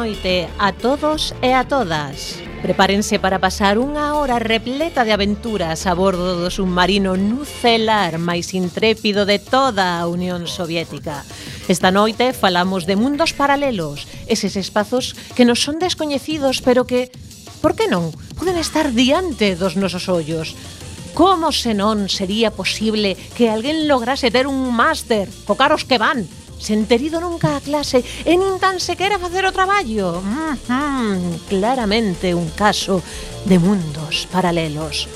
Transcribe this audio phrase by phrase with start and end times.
[0.00, 2.40] noite a todos e a todas.
[2.64, 9.28] Prepárense para pasar unha hora repleta de aventuras a bordo do submarino nucelar máis intrépido
[9.28, 11.20] de toda a Unión Soviética.
[11.68, 17.12] Esta noite falamos de mundos paralelos, eses espazos que nos son descoñecidos pero que,
[17.60, 18.08] por que non,
[18.40, 20.56] poden estar diante dos nosos ollos.
[21.12, 26.24] Como senón sería posible que alguén lograse ter un máster co caros que van
[26.60, 30.20] sen terido nunca a clase e nin tan sequera facer o traballo.
[30.20, 31.16] Mm, -hmm.
[31.48, 33.02] claramente un caso
[33.48, 35.08] de mundos paralelos.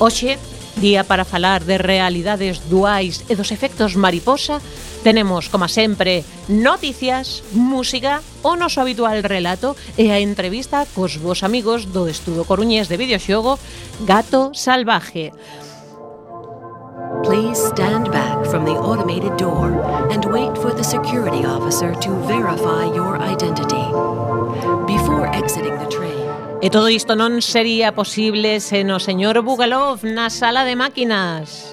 [0.00, 0.40] Oxe,
[0.80, 4.60] día para falar de realidades duais e dos efectos mariposa,
[5.06, 11.88] tenemos, como sempre, noticias, música, o noso habitual relato e a entrevista cos vos amigos
[11.94, 13.56] do Estudo Coruñés de Videoxogo
[14.04, 15.32] Gato Salvaje.
[17.24, 22.84] Please stand back from the automated door and wait for the security officer to verify
[22.84, 23.86] your identity.
[24.86, 26.28] Before exiting the train.
[26.62, 31.70] E todo isto non sería posible sen o señor Bugalov na sala de máquinas.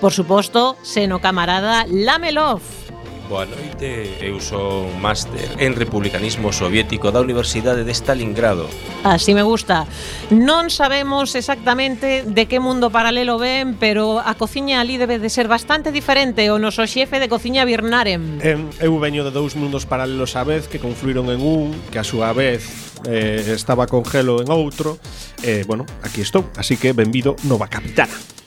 [0.00, 2.83] Por suposto, sen o camarada Lamelov.
[3.24, 8.68] Boa noite, eu sou máster en republicanismo soviético da Universidade de Stalingrado.
[9.00, 9.88] Así me gusta.
[10.28, 15.48] Non sabemos exactamente de que mundo paralelo ven, pero a cociña ali debe de ser
[15.48, 18.44] bastante diferente o noso xefe de cociña Birnarem.
[18.44, 22.04] Eh, eu veño de dous mundos paralelos á vez que confluíron en un, que a
[22.04, 25.00] súa vez eh, estaba con gelo en outro.
[25.40, 28.43] Eh, bueno, aquí estou, así que benvido Nova Capitana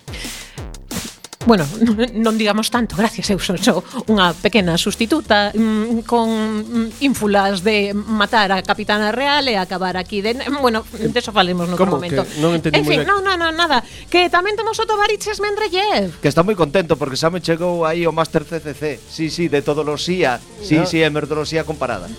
[1.47, 1.63] bueno,
[2.25, 3.79] non digamos tanto, gracias, eu son só
[4.11, 10.19] unha pequena sustituta mm, con mm, ínfulas de matar a capitana real e acabar aquí
[10.19, 12.03] de, bueno, eh, de eso falemos noutro Como?
[12.03, 12.27] momento.
[12.27, 13.79] Que non entendi en fin, non, non, non, nada,
[14.11, 16.19] que tamén temos o Bariches Mendrellev.
[16.19, 18.99] Que está moi contento porque xa me chegou aí o Master CCC.
[19.07, 20.43] Sí, sí, de todoloxía.
[20.59, 20.85] Sí, no.
[20.85, 22.11] sí, é metodoloxía comparada.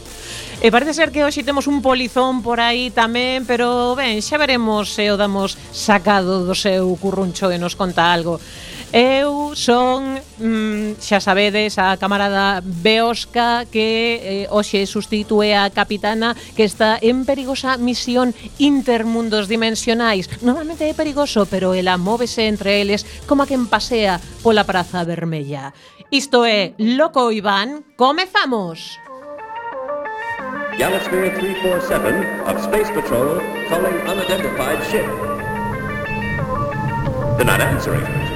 [0.58, 4.90] E parece ser que hoxe temos un polizón por aí tamén, pero ben, xa veremos
[4.90, 8.42] se o damos sacado do seu curruncho e nos conta algo.
[8.92, 16.64] Eu son, mm, xa sabedes, a camarada Beosca que eh, hoxe sustitúe a capitana que
[16.64, 20.32] está en perigosa misión intermundos dimensionais.
[20.40, 25.76] Normalmente é perigoso, pero ela móvese entre eles como a quen pasea pola Praza Vermella.
[26.08, 28.96] Isto é Loco Iván, comezamos!
[30.80, 33.36] Yamasphere 347 of Space Patrol
[33.68, 35.04] calling unidentified ship.
[37.36, 38.27] They're not answering.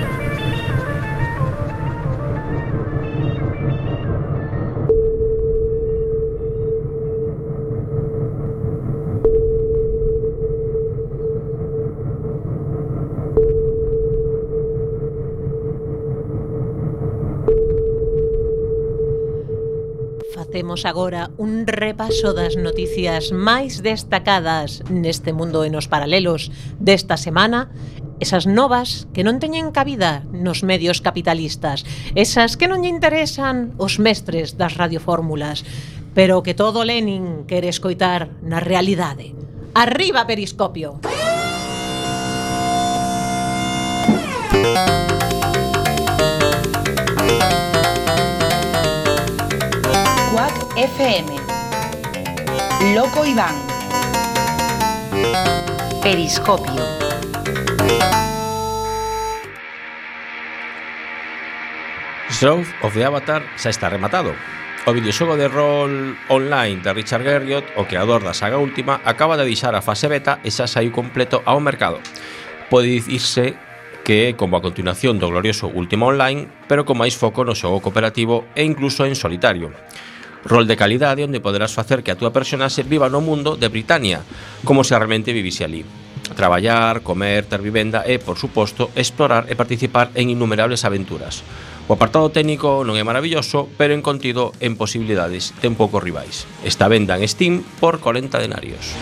[20.62, 27.66] Facemos agora un repaso das noticias máis destacadas neste mundo e nos paralelos desta semana
[28.22, 31.82] esas novas que non teñen cabida nos medios capitalistas,
[32.14, 35.66] esas que non lle interesan os mestres das radiofórmulas,
[36.14, 39.34] pero que todo Lenin quere escoitar na realidade.
[39.74, 41.02] Arriba Periscopio!
[44.54, 45.11] Periscopio!
[50.74, 51.36] FM.
[52.95, 53.53] Loco Iván.
[56.03, 56.83] Periscopio.
[62.30, 64.33] Strove of the Avatar xa está rematado.
[64.86, 69.45] O videoxogo de rol online de Richard Garriott, o creador da saga última, acaba de
[69.45, 72.01] deixar a fase beta e xa saiu completo ao mercado.
[72.72, 73.60] Pode dicirse
[74.09, 77.84] que é como a continuación do glorioso Última Online, pero con máis foco no xogo
[77.84, 79.68] cooperativo e incluso en solitario
[80.44, 84.27] rol de calidade onde poderás facer que a túa personaxe viva no mundo de Britania,
[84.66, 85.86] como se realmente vivise ali.
[86.34, 91.44] Traballar, comer, ter vivenda e, por suposto, explorar e participar en innumerables aventuras.
[91.91, 96.47] O apartado técnico non é maravilloso, pero en contido en posibilidades ten poucos rivais.
[96.62, 98.94] Esta venda en Steam por 40 denarios.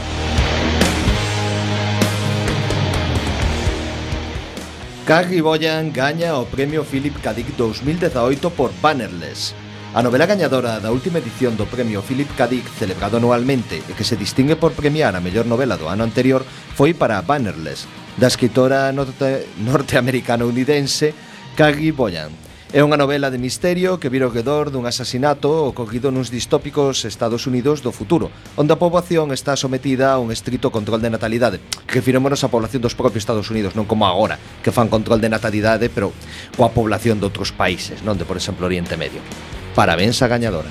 [5.04, 7.34] Carrie Boyan gaña o premio Philip K.
[7.34, 9.58] Dick 2018 por Bannerless.
[9.92, 12.46] A novela gañadora da última edición do premio Philip K.
[12.46, 16.46] Dick celebrado anualmente e que se distingue por premiar a mellor novela do ano anterior
[16.78, 21.10] foi para Bannerless, da escritora norte norteamericano-unidense
[21.58, 22.30] Carrie Boyan.
[22.70, 27.50] É unha novela de misterio que vira o redor dun asasinato ocorrido nuns distópicos Estados
[27.50, 31.58] Unidos do futuro, onde a poboación está sometida a un estrito control de natalidade.
[31.90, 35.90] Refirémonos á población dos propios Estados Unidos, non como agora, que fan control de natalidade,
[35.90, 36.14] pero
[36.54, 39.18] coa población de outros países, non de, por exemplo, Oriente Medio.
[39.74, 40.70] Parabéns a gañadora.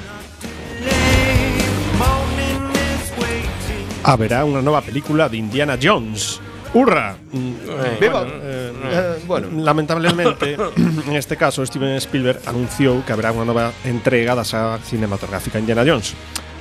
[4.04, 6.40] Haberá unha nova película de Indiana Jones.
[6.74, 7.18] ¡Hurra!
[7.34, 10.54] Eh, bueno, eh, eh, bueno, Lamentablemente,
[11.08, 15.82] en este caso, Steven Spielberg anunciou que haberá unha nova entrega da saga cinematográfica Indiana
[15.82, 16.14] Jones.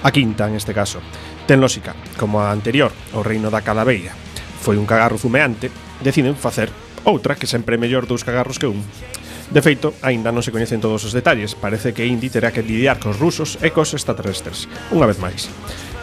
[0.02, 1.02] A quinta, en este caso.
[1.44, 4.14] Ten lógica, como a anterior, o Reino da Calaveira.
[4.60, 5.68] Foi un cagarro fumeante,
[6.00, 6.72] deciden facer
[7.04, 8.80] outra que sempre é mellor dous cagarros que un.
[9.48, 13.00] De feito, aínda non se coñecen todos os detalles, parece que Indy terá que lidiar
[13.00, 15.48] cos rusos e cos extraterrestres, unha vez máis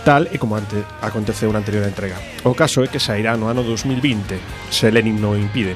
[0.06, 2.21] tal e como ante, aconteceu na anterior entrega.
[2.45, 4.38] O caso é que sairá no ano 2020,
[4.69, 5.74] se Lenin non impide.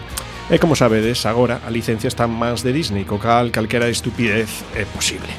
[0.54, 4.64] E como sabedes, agora a licencia está en mans de Disney, co cal calquera estupidez
[4.78, 5.34] é posible.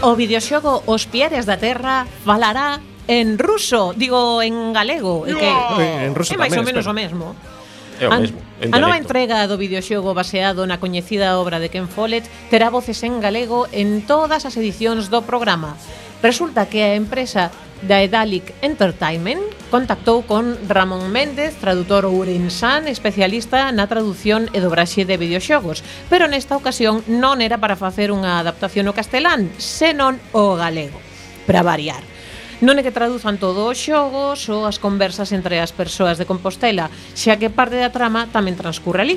[0.00, 5.32] O videoxogo Os Pieres da Terra falará en ruso, digo en galego, no.
[5.32, 5.50] e que
[6.06, 6.92] en ruso é máis ou menos espera.
[6.92, 7.26] o mesmo.
[8.00, 8.38] É o mesmo.
[8.60, 13.04] En a nova entrega do videoxogo baseado na coñecida obra de Ken Follett terá voces
[13.04, 15.76] en galego en todas as edicións do programa.
[16.24, 17.52] Resulta que a empresa
[17.84, 25.84] Daedalic Entertainment contactou con Ramón Méndez, tradutor ourensán, especialista na traducción e dobraxe de videoxogos,
[26.08, 30.96] pero nesta ocasión non era para facer unha adaptación ao castelán, senón ao galego,
[31.44, 32.15] para variar.
[32.64, 36.88] Non é que traduzan todo os xogos ou as conversas entre as persoas de Compostela,
[37.12, 39.16] xa que parte da trama tamén transcurre ali.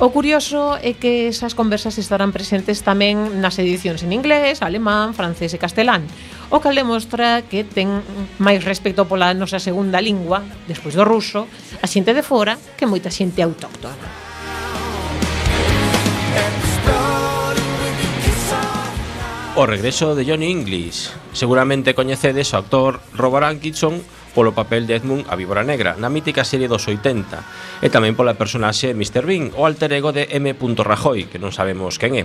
[0.00, 5.52] O curioso é que esas conversas estarán presentes tamén nas edicións en inglés, alemán, francés
[5.52, 6.08] e castelán,
[6.48, 8.00] o cal demostra que ten
[8.40, 11.44] máis respecto pola nosa segunda lingua, despois do ruso,
[11.76, 14.21] a xente de fora que moita xente autóctona.
[19.54, 24.00] O regreso de Johnny English Seguramente coñecedes o actor Robert Atkinson
[24.32, 28.40] polo papel de Edmund a Víbora Negra na mítica serie dos 80 e tamén pola
[28.40, 29.28] personaxe Mr.
[29.28, 30.56] Bean o alter ego de M.
[30.56, 32.24] Rajoy que non sabemos quen é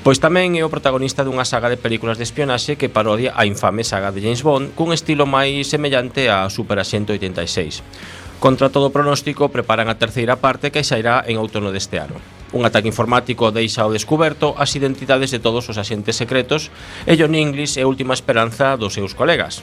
[0.00, 3.84] Pois tamén é o protagonista dunha saga de películas de espionaxe que parodia a infame
[3.84, 9.52] saga de James Bond cun estilo máis semellante a Super Asiento 86 Contra todo pronóstico
[9.52, 13.92] preparan a terceira parte que sairá en outono deste ano Un ataque informático deixa ao
[13.92, 16.72] descuberto as identidades de todos os axentes secretos
[17.04, 19.60] e John Inglis é a última esperanza dos seus colegas.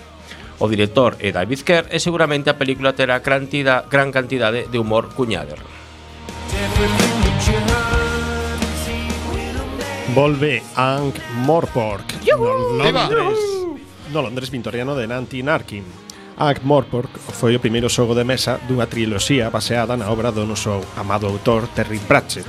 [0.62, 5.10] O director é David Kerr e seguramente a película terá cantidad, gran cantidade de humor
[5.18, 5.60] cuñader.
[10.14, 13.40] Volve Ankh Morpork, no Londres,
[14.14, 16.05] no Londres victoriano de Nanty Narkin.
[16.38, 20.84] Act Morpork foi o primeiro xogo de mesa dunha triloxía baseada na obra do noso
[21.00, 22.44] amado autor Terry Pratchett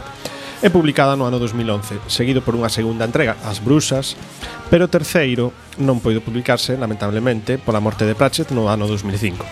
[0.58, 4.18] e publicada no ano 2011, seguido por unha segunda entrega, As Bruxas,
[4.66, 9.46] pero o terceiro non poido publicarse, lamentablemente, pola morte de Pratchett no ano 2005.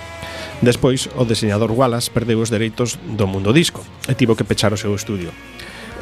[0.64, 4.81] Despois, o diseñador Wallace perdeu os dereitos do mundo disco e tivo que pechar o
[4.81, 5.31] seu estudio.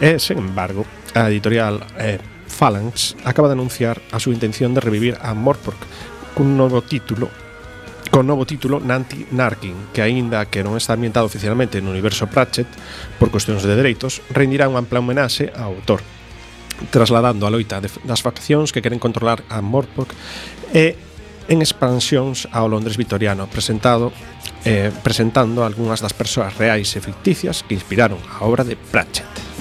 [0.01, 2.17] E, sen embargo, a editorial eh,
[2.49, 5.83] Phalanx acaba de anunciar a súa intención de revivir a Morpork
[6.33, 7.42] cun novo título
[8.11, 12.69] con novo título Nanti Narkin, que aínda que non está ambientado oficialmente no universo Pratchett
[13.21, 16.03] por cuestións de dereitos, rendirá unha ampla homenaxe ao autor,
[16.91, 20.11] trasladando a loita das faccións que queren controlar a Morpok
[20.75, 20.99] e
[21.47, 24.11] en expansións ao Londres vitoriano, presentado
[24.65, 29.52] eh, presentando algunhas das persoas reais e ficticias que inspiraron a obra de Pratchett.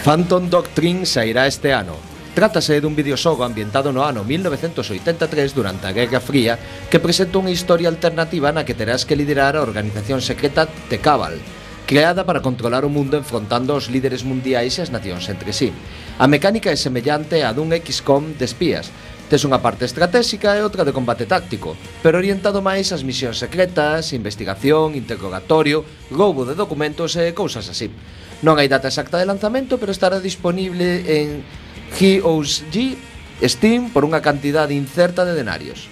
[0.00, 1.92] Phantom Doctrine sairá este ano.
[2.32, 6.56] Trátase dun videoxogo ambientado no ano 1983 durante a Guerra Fría
[6.88, 11.36] que presenta unha historia alternativa na que terás que liderar a organización secreta The Cabal,
[11.84, 15.68] creada para controlar o mundo enfrontando os líderes mundiais e as nacións entre sí.
[16.16, 18.88] A mecánica é semellante á dun XCOM de espías.
[19.28, 24.16] Tes unha parte estratégica e outra de combate táctico, pero orientado máis ás misións secretas,
[24.16, 27.92] investigación, interrogatorio, roubo de documentos e cousas así.
[28.40, 31.44] Non hai data exacta de lanzamento, pero estará disponible en
[31.92, 32.96] GOG
[33.44, 35.88] Steam por unha cantidade incerta de denarios.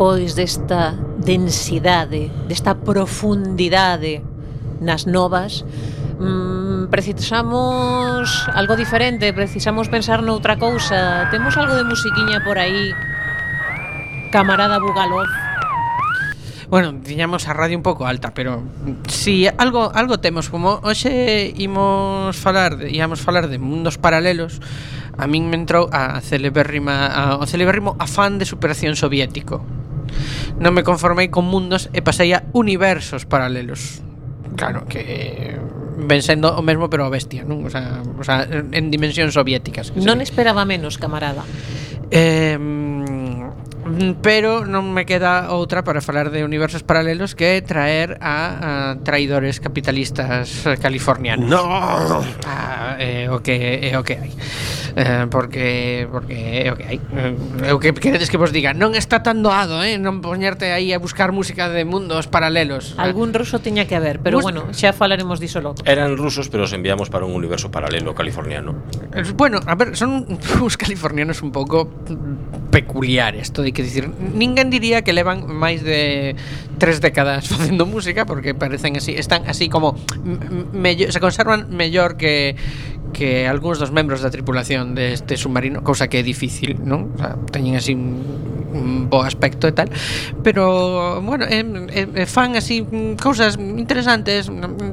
[0.00, 4.24] despois desta densidade, desta profundidade
[4.80, 5.60] nas novas,
[6.16, 11.28] mm, precisamos algo diferente, precisamos pensar noutra cousa.
[11.28, 12.96] Temos algo de musiquiña por aí,
[14.32, 15.28] camarada Bugalov.
[16.72, 18.64] Bueno, tiñamos a radio un pouco alta, pero
[19.04, 24.64] si algo algo temos como hoxe imos falar, íamos falar de mundos paralelos,
[25.20, 29.60] a min me entrou a celebérrima a, o celebérrimo afán de superación soviético
[30.60, 34.04] Non me conformei con mundos e pasei a universos paralelos.
[34.58, 35.56] Claro que eh,
[35.96, 37.64] ven sendo o mesmo pero a bestia, non?
[37.64, 39.94] O sea, o sea en dimensións soviéticas.
[39.96, 41.46] Non esperaba menos, camarada.
[42.10, 42.58] Eh,
[44.22, 49.58] pero non me queda outra para falar de universos paralelos que traer a, a traidores
[49.58, 51.48] capitalistas eh, californianos.
[51.48, 51.62] No.
[52.46, 54.32] Ah, é o que é o que hai.
[54.96, 56.98] Eh, porque porque é o que hai.
[56.98, 60.70] Eh, é o que queredes que vos diga, non está tan doado, eh, non poñerte
[60.74, 62.94] aí a buscar música de mundos paralelos.
[62.98, 65.82] Algún ruso tiña que haber, pero Bus- bueno, xa falaremos diso logo.
[65.86, 68.74] Eran rusos, pero os enviamos para un universo paralelo californiano.
[69.14, 70.26] Eh, Bueno, a ver, son
[70.60, 71.88] uns californianos un pouco
[72.70, 74.04] peculiares, todo hai que que dicir,
[74.36, 76.36] ninguén diría que levan máis de
[76.76, 79.96] tres décadas facendo música porque parecen así, están así como
[80.76, 82.56] mello, se conservan mellor que
[83.12, 87.14] que algúns dos membros da tripulación deste submarino, cousa que é difícil, non?
[87.14, 89.90] O sea, teñen así un bo aspecto e tal,
[90.42, 92.86] pero bueno, eh, eh, fan así
[93.18, 94.46] cousas interesantes,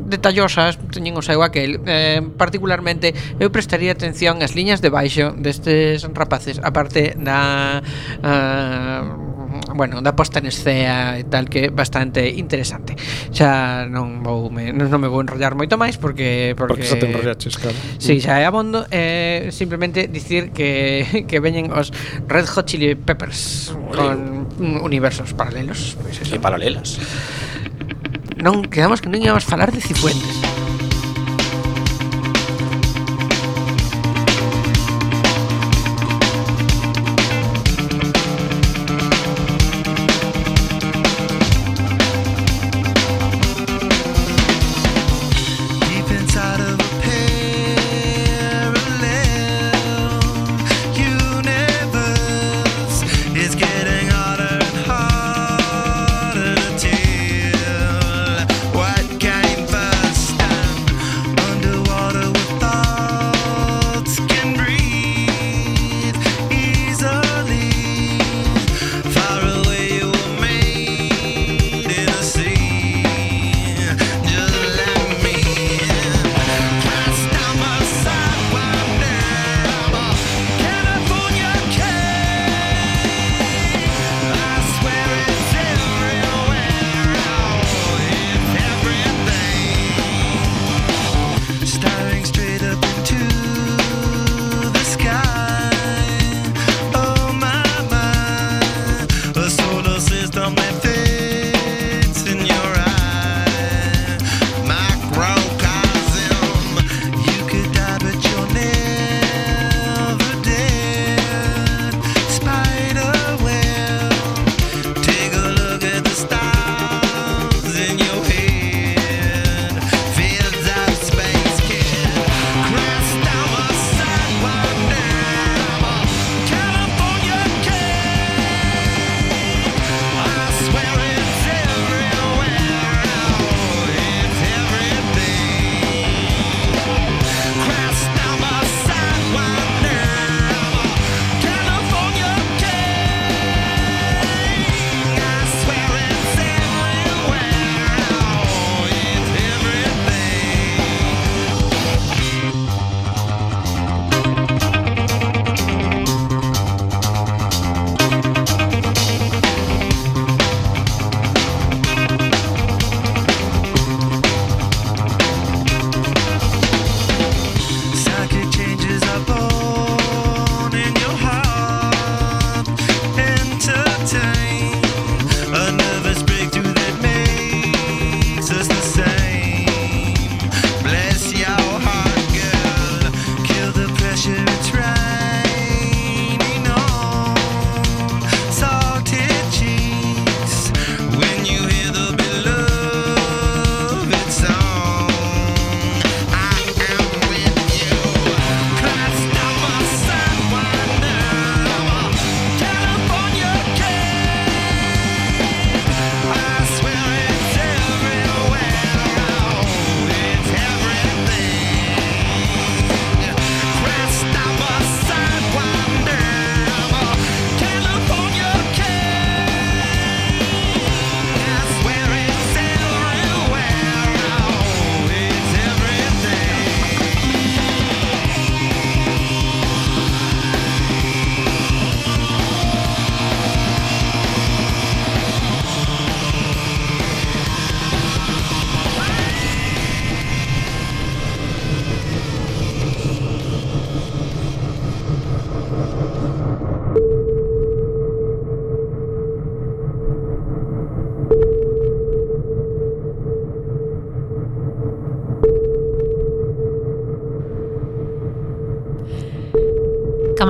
[0.09, 1.81] detallosas, teñen o seu aquel.
[1.85, 7.85] Eh, particularmente eu prestaría atención ás liñas de baixo destes rapaces, aparte da
[8.25, 9.36] uh,
[9.75, 12.95] bueno, da posta en escena e tal que é bastante interesante.
[13.31, 17.07] Xa non vou me, non me vou enrollar moito máis porque porque, porque xa te
[17.07, 17.77] enrollaches, claro.
[17.99, 21.91] Si, sí, xa é abondo, eh, simplemente dicir que que veñen os
[22.27, 26.35] Red Hot Chili Peppers con universos paralelos, pois pues eso.
[26.35, 26.99] E paralelas.
[28.37, 30.46] Non, quedamos que non íamos falar de Cifuentes.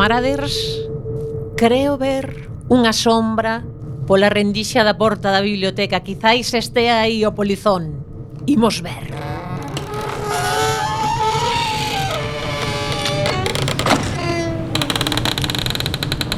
[0.08, 0.88] camaraders,
[1.60, 3.60] creo ver unha sombra
[4.08, 6.00] pola rendixa da porta da biblioteca.
[6.00, 8.08] Quizáis estea aí o polizón.
[8.48, 9.12] Imos ver.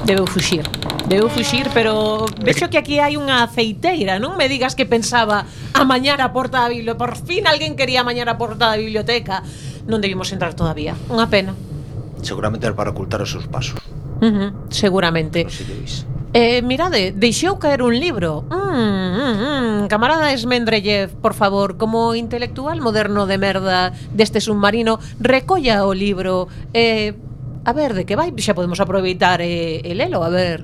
[0.01, 0.65] Debeu fuxir.
[1.05, 5.45] Debeu fuxir, pero vexo que aquí hai unha aceiteira, non me digas que pensaba
[5.77, 7.05] amañar a porta da biblioteca.
[7.05, 9.45] Por fin alguén quería amañar a porta da biblioteca.
[9.85, 10.97] Non debimos entrar todavía.
[11.13, 11.68] Unha pena.
[12.21, 13.79] Seguramente era para ocultar os seus pasos.
[14.21, 15.47] Uh -huh, seguramente.
[15.49, 18.45] Sei eh, mirade, deixou caer un libro.
[18.53, 19.87] Mm, mm, mm.
[19.89, 26.47] Camarada Esmendrellev, por favor, como intelectual moderno de merda deste submarino, recolla o libro.
[26.73, 27.17] Eh,
[27.65, 28.29] a ver, de que vai?
[28.37, 30.61] Xa podemos aproveitar e, eh, e lelo, a ver.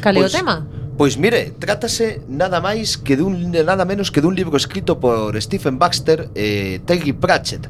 [0.00, 0.64] Cale pois, o tema?
[0.96, 5.76] Pois mire, trátase nada máis que dun nada menos que dun libro escrito por Stephen
[5.76, 7.68] Baxter e eh, Terry Pratchett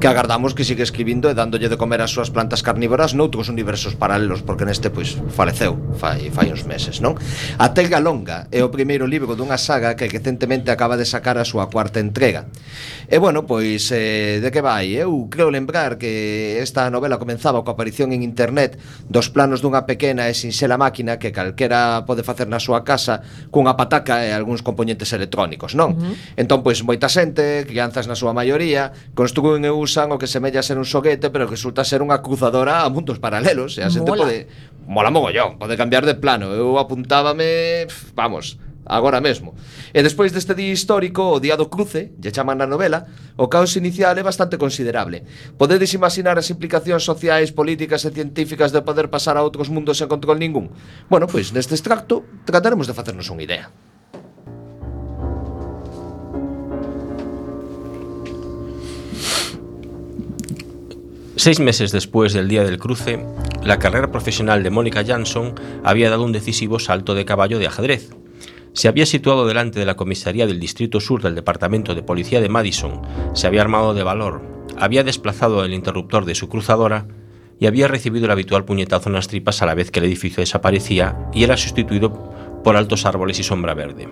[0.00, 4.00] que agardamos que siga escribindo e dándolle de comer as súas plantas carnívoras noutros universos
[4.00, 7.20] paralelos, porque neste pois faleceu fai, fai uns meses, non?
[7.60, 11.44] A Telga Longa é o primeiro libro dunha saga que recentemente acaba de sacar a
[11.44, 12.48] súa cuarta entrega.
[13.12, 14.96] E bueno, pois eh, de que vai?
[14.96, 20.32] Eu creo lembrar que esta novela comenzaba coa aparición en internet dos planos dunha pequena
[20.32, 23.20] e sinxela máquina que calquera pode facer na súa casa
[23.52, 25.92] cunha pataca e algúns componentes electrónicos, non?
[25.92, 26.40] Uh -huh.
[26.40, 30.62] Entón, pois, moita xente, crianzas na súa maioría, construen e usan usan o que semella
[30.62, 34.30] ser un xoguete, pero resulta ser unha cruzadora a mundos paralelos, e a xente mola.
[34.30, 34.46] pode
[34.86, 36.54] mola mogollón, pode cambiar de plano.
[36.54, 39.58] Eu apuntábame, vamos, agora mesmo.
[39.90, 43.74] E despois deste día histórico, o día do cruce, lle chaman na novela, o caos
[43.74, 45.26] inicial é bastante considerable.
[45.58, 50.06] Podedes imaginar as implicacións sociais, políticas e científicas de poder pasar a outros mundos sen
[50.06, 50.70] control ningún?
[51.10, 53.66] Bueno, pois neste extracto trataremos de facernos unha idea.
[61.42, 63.24] Seis meses después del día del cruce,
[63.64, 68.10] la carrera profesional de Mónica Jansson había dado un decisivo salto de caballo de ajedrez.
[68.74, 72.50] Se había situado delante de la comisaría del Distrito Sur del Departamento de Policía de
[72.50, 73.00] Madison,
[73.32, 74.42] se había armado de valor,
[74.76, 77.08] había desplazado el interruptor de su cruzadora
[77.58, 80.42] y había recibido el habitual puñetazo en las tripas a la vez que el edificio
[80.42, 84.08] desaparecía y era sustituido por altos árboles y sombra verde.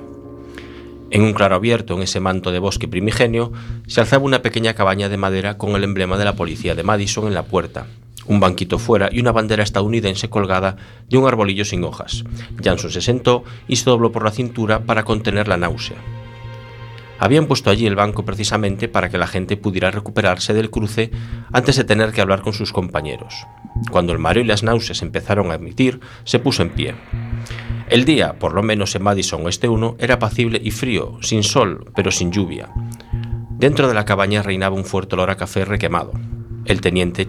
[1.11, 3.53] En un claro abierto, en ese manto de bosque primigenio,
[3.87, 7.27] se alzaba una pequeña cabaña de madera con el emblema de la policía de Madison
[7.27, 7.87] en la puerta,
[8.27, 10.77] un banquito fuera y una bandera estadounidense colgada
[11.09, 12.25] de un arbolillo sin hojas.
[12.63, 15.97] Jansson se sentó y se dobló por la cintura para contener la náusea.
[17.19, 21.11] Habían puesto allí el banco precisamente para que la gente pudiera recuperarse del cruce
[21.53, 23.35] antes de tener que hablar con sus compañeros.
[23.91, 26.95] Cuando el mareo y las náuseas empezaron a emitir, se puso en pie.
[27.91, 31.91] El día, por lo menos en Madison Oeste 1, era apacible y frío, sin sol,
[31.97, 32.69] pero sin lluvia.
[33.59, 36.13] Dentro de la cabaña reinaba un fuerte olor a café requemado.
[36.67, 37.27] El teniente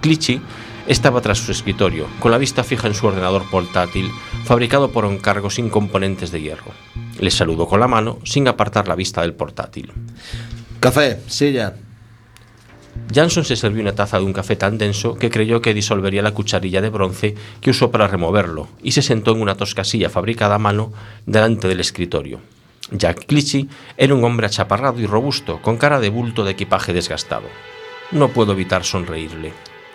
[0.00, 0.40] Clichy
[0.86, 4.10] estaba tras su escritorio, con la vista fija en su ordenador portátil,
[4.44, 6.72] fabricado por encargo sin componentes de hierro.
[7.20, 9.92] Le saludó con la mano, sin apartar la vista del portátil.
[10.80, 11.74] Café, silla.
[13.12, 16.32] Jansson se sirvió una taza de un café tan denso que creyó que disolvería la
[16.34, 20.56] cucharilla de bronce que usó para removerlo y se sentó en una tosca silla fabricada
[20.56, 20.92] a mano
[21.26, 22.40] delante del escritorio.
[22.90, 27.48] Jack Clichy era un hombre achaparrado y robusto, con cara de bulto de equipaje desgastado.
[28.12, 29.52] No puedo evitar sonreírle.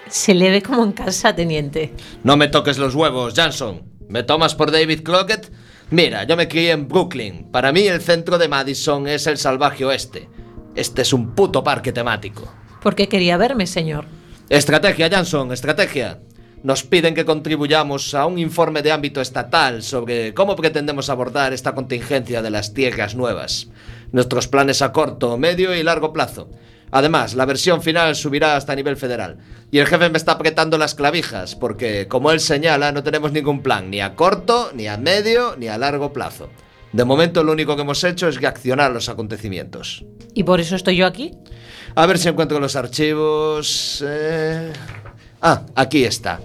[0.08, 1.94] Se le ve como en casa, teniente.
[2.24, 3.84] No me toques los huevos, Jansson.
[4.10, 5.52] ¿Me tomas por David Crockett?
[5.90, 7.50] Mira, yo me crié en Brooklyn.
[7.52, 10.30] Para mí el centro de Madison es el salvaje oeste.
[10.76, 12.52] Este es un puto parque temático.
[12.84, 14.06] ¿Por qué quería verme, señor?
[14.50, 16.20] Estrategia, Jansson, estrategia.
[16.64, 21.74] Nos piden que contribuyamos a un informe de ámbito estatal sobre cómo pretendemos abordar esta
[21.74, 23.70] contingencia de las tierras nuevas.
[24.12, 26.50] Nuestros planes a corto, medio y largo plazo.
[26.92, 29.38] Además, la versión final subirá hasta nivel federal.
[29.72, 33.64] Y el jefe me está apretando las clavijas, porque, como él señala, no tenemos ningún
[33.64, 36.50] plan, ni a corto, ni a medio, ni a largo plazo.
[36.92, 40.06] De momento, lo único que hemos hecho es reaccionar a los acontecimientos.
[40.36, 41.32] ¿Y por eso estoy yo aquí?
[41.96, 44.04] A ver si encuentro los archivos.
[44.08, 44.72] eh.
[45.42, 46.40] Ah, aquí está.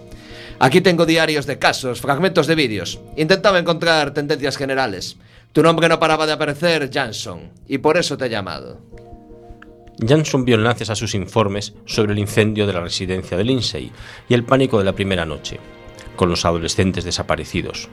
[0.61, 3.01] Aquí tengo diarios de casos, fragmentos de vídeos.
[3.17, 5.17] Intentaba encontrar tendencias generales.
[5.53, 8.81] Tu nombre no paraba de aparecer, Jansson, y por eso te he llamado.
[10.01, 13.91] Jansson vio enlaces a sus informes sobre el incendio de la residencia de Lindsay
[14.29, 15.59] y el pánico de la primera noche,
[16.17, 17.89] con los adolescentes desaparecidos.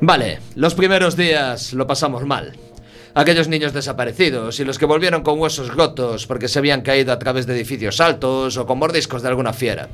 [0.00, 2.52] Vale, los primeros días lo pasamos mal.
[3.16, 7.18] Aquellos niños desaparecidos y los que volvieron con huesos rotos porque se habían caído a
[7.18, 9.88] través de edificios altos o con mordiscos de alguna fiera.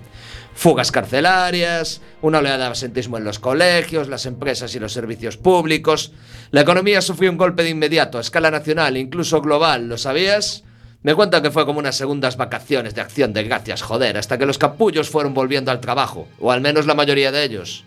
[0.56, 6.10] Fugas carcelarias, una oleada de absentismo en los colegios, las empresas y los servicios públicos.
[6.50, 10.64] La economía sufrió un golpe de inmediato a escala nacional, incluso global, ¿lo sabías?
[11.04, 14.46] Me cuenta que fue como unas segundas vacaciones de acción de gracias, joder, hasta que
[14.46, 17.84] los capullos fueron volviendo al trabajo, o al menos la mayoría de ellos.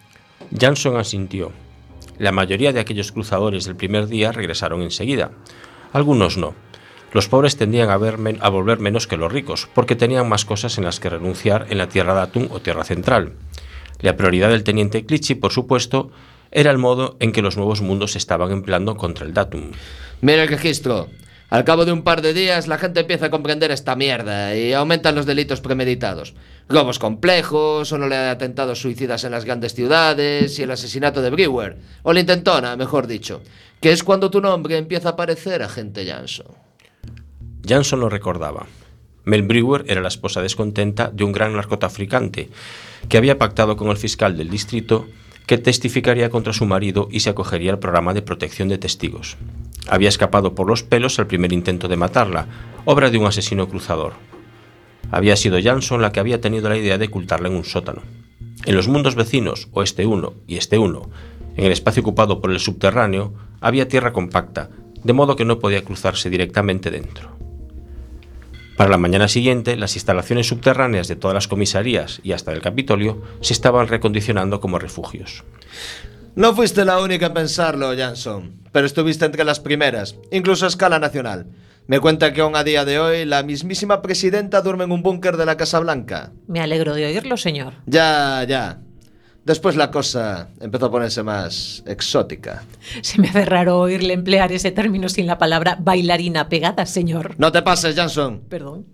[0.58, 1.65] Jansson asintió.
[2.18, 5.32] La mayoría de aquellos cruzadores del primer día regresaron enseguida.
[5.92, 6.54] Algunos no.
[7.12, 7.98] Los pobres tendían a,
[8.50, 11.88] volver menos que los ricos, porque tenían más cosas en las que renunciar en la
[11.88, 13.34] Tierra de Atún o Tierra Central.
[14.02, 16.12] La prioridad del teniente Clichy, por supuesto,
[16.52, 19.72] era el modo en que los nuevos mundos se estaban empleando contra el Datum.
[20.22, 21.08] Mira el registro.
[21.50, 24.74] Al cabo de un par de días, la gente empieza a comprender esta mierda y
[24.74, 26.34] aumentan los delitos premeditados.
[26.68, 31.30] Robos complejos, o no le atentados suicidas en las grandes ciudades y el asesinato de
[31.30, 33.42] Brewer, o la intentona, mejor dicho,
[33.80, 36.48] que es cuando tu nombre empieza a aparecer, agente Jansson.
[37.64, 38.66] Jansson lo recordaba.
[39.24, 42.50] Mel Brewer era la esposa descontenta de un gran narcotraficante
[43.08, 45.08] que había pactado con el fiscal del distrito
[45.46, 49.38] que testificaría contra su marido y se acogería al programa de protección de testigos.
[49.88, 52.48] Había escapado por los pelos al primer intento de matarla,
[52.86, 54.14] obra de un asesino cruzador.
[55.12, 58.02] Había sido Jansson la que había tenido la idea de ocultarla en un sótano.
[58.66, 61.10] En los mundos vecinos, Oeste 1 y Este 1,
[61.58, 64.70] en el espacio ocupado por el subterráneo, había tierra compacta,
[65.04, 67.36] de modo que no podía cruzarse directamente dentro.
[68.76, 73.22] Para la mañana siguiente, las instalaciones subterráneas de todas las comisarías y hasta del Capitolio
[73.40, 75.46] se estaban recondicionando como refugios.
[76.36, 81.00] No fuiste la única en pensarlo, Jansson, pero estuviste entre las primeras, incluso a escala
[81.00, 81.48] nacional.
[81.88, 85.38] Me cuenta que aún a día de hoy la mismísima presidenta duerme en un búnker
[85.38, 86.34] de la Casa Blanca.
[86.48, 87.76] Me alegro de oírlo, señor.
[87.86, 88.80] Ya, ya.
[89.46, 92.64] Después la cosa empezó a ponerse más exótica.
[93.02, 97.36] Se me hace raro oírle emplear ese término sin la palabra bailarina pegada, señor.
[97.38, 98.42] No te pases, Jansson.
[98.50, 98.88] Perdón.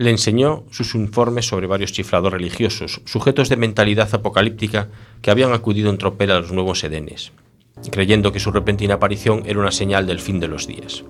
[0.00, 4.88] Le enseñó sus informes sobre varios chiflados religiosos, sujetos de mentalidad apocalíptica
[5.20, 7.32] que habían acudido en tropel a los nuevos edenes,
[7.90, 11.04] creyendo que su repentina aparición era una señal del fin de los días.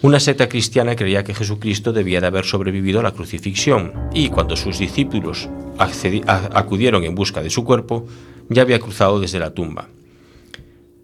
[0.00, 4.56] Una secta cristiana creía que Jesucristo debía de haber sobrevivido a la crucifixión y cuando
[4.56, 8.06] sus discípulos acudieron en busca de su cuerpo,
[8.48, 9.90] ya había cruzado desde la tumba.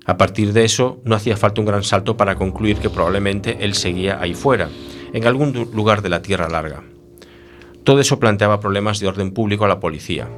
[0.06, 3.74] A partir de eso, no hacía falta un gran salto para concluir que probablemente él
[3.74, 4.70] seguía ahí fuera,
[5.14, 6.82] en algún lugar de la Tierra Larga.
[7.84, 10.28] Todo eso planteaba problemas de orden público a la policía.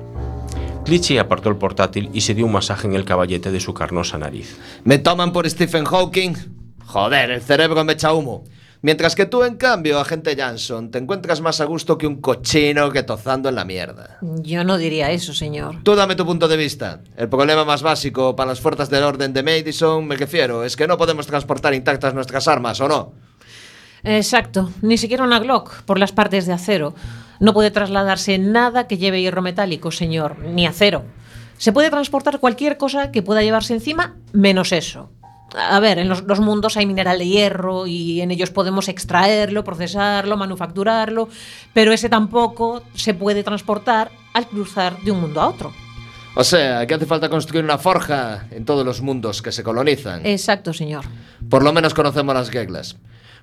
[0.85, 4.19] Clichy apartó el portátil y se dio un masaje en el caballete de su carnosa
[4.19, 4.59] nariz.
[4.85, 6.35] ¿Me toman por Stephen Hawking?
[6.85, 8.45] Joder, el cerebro me echa humo.
[8.83, 12.93] Mientras que tú, en cambio, agente Jansson, te encuentras más a gusto que un cochino
[12.93, 14.19] que tozando en la mierda.
[14.21, 15.83] Yo no diría eso, señor.
[15.83, 17.01] Tú dame tu punto de vista.
[17.17, 20.87] El problema más básico para las fuerzas del orden de Madison, me refiero, es que
[20.87, 23.15] no podemos transportar intactas nuestras armas, ¿o no?
[24.07, 26.95] Exacto, ni siquiera una Glock por las partes de acero.
[27.41, 31.05] No puede trasladarse nada que lleve hierro metálico, señor, ni acero.
[31.59, 35.11] Se puede transportar cualquier cosa que pueda llevarse encima, menos eso.
[35.55, 40.37] A ver, en los, mundos hay mineral de hierro y en ellos podemos extraerlo, procesarlo,
[40.37, 41.29] manufacturarlo,
[41.73, 45.73] pero ese tampoco se puede transportar al cruzar de un mundo a otro.
[46.35, 50.25] O sea, que hace falta construir una forja en todos los mundos que se colonizan.
[50.27, 51.05] Exacto, señor.
[51.49, 52.97] Por lo menos conocemos las reglas.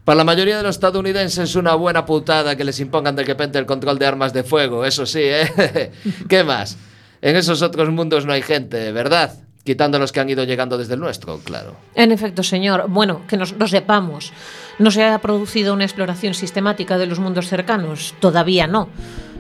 [0.06, 3.58] Para la mayoría de los estadounidenses es una buena putada que les impongan de repente
[3.58, 5.92] el control de armas de fuego, eso sí, ¿eh?
[6.28, 6.78] ¿Qué más?
[7.22, 9.34] En esos otros mundos no hay gente, ¿verdad?
[9.64, 11.78] Quitando los que han ido llegando desde el nuestro, claro.
[11.96, 12.88] En efecto, señor.
[12.90, 14.34] Bueno, que nos lo sepamos.
[14.78, 18.14] No se ha producido una exploración sistemática de los mundos cercanos.
[18.20, 18.90] Todavía no.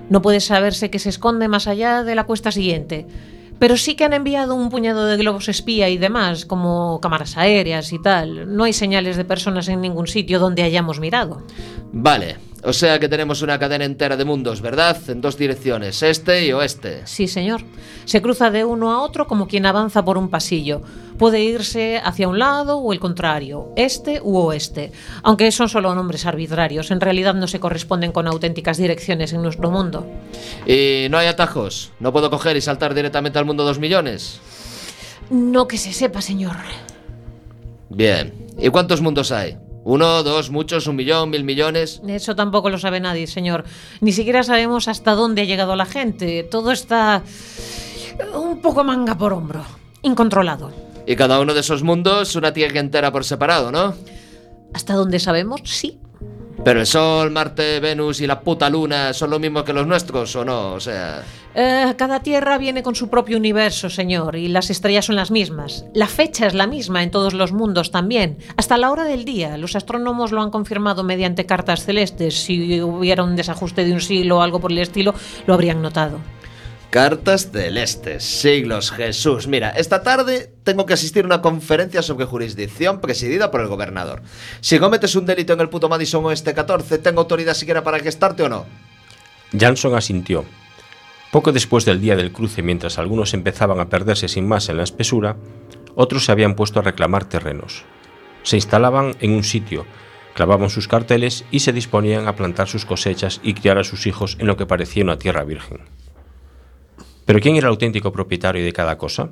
[0.09, 3.05] No puede saberse que se esconde más allá de la cuesta siguiente.
[3.59, 7.93] Pero sí que han enviado un puñado de globos espía y demás, como cámaras aéreas
[7.93, 8.55] y tal.
[8.55, 11.43] No hay señales de personas en ningún sitio donde hayamos mirado.
[11.91, 14.97] Vale, o sea que tenemos una cadena entera de mundos, ¿verdad?
[15.09, 17.01] En dos direcciones, este y oeste.
[17.05, 17.61] Sí, señor.
[18.05, 20.81] Se cruza de uno a otro como quien avanza por un pasillo.
[21.17, 24.91] Puede irse hacia un lado o el contrario, este u oeste.
[25.23, 29.69] Aunque son solo nombres arbitrarios, en realidad no se corresponden con auténticas direcciones en nuestro
[29.69, 30.05] mundo.
[30.65, 31.91] Y no hay atajos.
[31.99, 34.39] No puedo coger y saltar directamente al mundo dos millones.
[35.29, 36.55] No que se sepa, señor.
[37.89, 38.33] Bien.
[38.57, 39.57] ¿Y cuántos mundos hay?
[39.85, 42.01] ¿Uno, dos, muchos, un millón, mil millones?
[42.07, 43.65] Eso tampoco lo sabe nadie, señor.
[43.99, 46.43] Ni siquiera sabemos hasta dónde ha llegado la gente.
[46.43, 47.21] Todo está
[48.33, 49.65] un poco manga por hombro.
[50.01, 50.71] Incontrolado.
[51.05, 53.93] Y cada uno de esos mundos una tierra entera por separado, ¿no?
[54.73, 55.99] Hasta donde sabemos, sí.
[56.63, 60.33] Pero el Sol, Marte, Venus y la puta Luna son lo mismo que los nuestros,
[60.37, 60.73] ¿o no?
[60.73, 61.21] O sea...
[61.55, 65.85] Eh, cada tierra viene con su propio universo, señor, y las estrellas son las mismas.
[65.93, 68.37] La fecha es la misma en todos los mundos también.
[68.55, 69.57] Hasta la hora del día.
[69.57, 72.45] Los astrónomos lo han confirmado mediante cartas celestes.
[72.45, 75.13] Si hubiera un desajuste de un siglo o algo por el estilo,
[75.45, 76.19] lo habrían notado.
[76.93, 79.47] Cartas celestes, siglos Jesús.
[79.47, 84.21] Mira, esta tarde tengo que asistir a una conferencia sobre jurisdicción presidida por el gobernador.
[84.61, 88.43] Si cometes un delito en el puto Madison Oeste 14, ¿tengo autoridad siquiera para arrestarte
[88.43, 88.67] o no?
[89.57, 90.45] Jansson asintió.
[91.31, 94.83] Poco después del día del cruce, mientras algunos empezaban a perderse sin más en la
[94.83, 95.35] espesura,
[95.95, 97.85] otros se habían puesto a reclamar terrenos.
[98.43, 99.87] Se instalaban en un sitio,
[100.35, 104.37] clavaban sus carteles y se disponían a plantar sus cosechas y criar a sus hijos
[104.39, 105.79] en lo que parecía una tierra virgen.
[107.25, 109.31] Pero ¿quién era el auténtico propietario de cada cosa?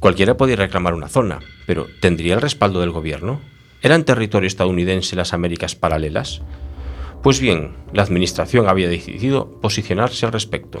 [0.00, 3.40] Cualquiera podía reclamar una zona, pero ¿tendría el respaldo del gobierno?
[3.82, 6.42] ¿Eran territorio estadounidense las Américas paralelas?
[7.22, 10.80] Pues bien, la administración había decidido posicionarse al respecto.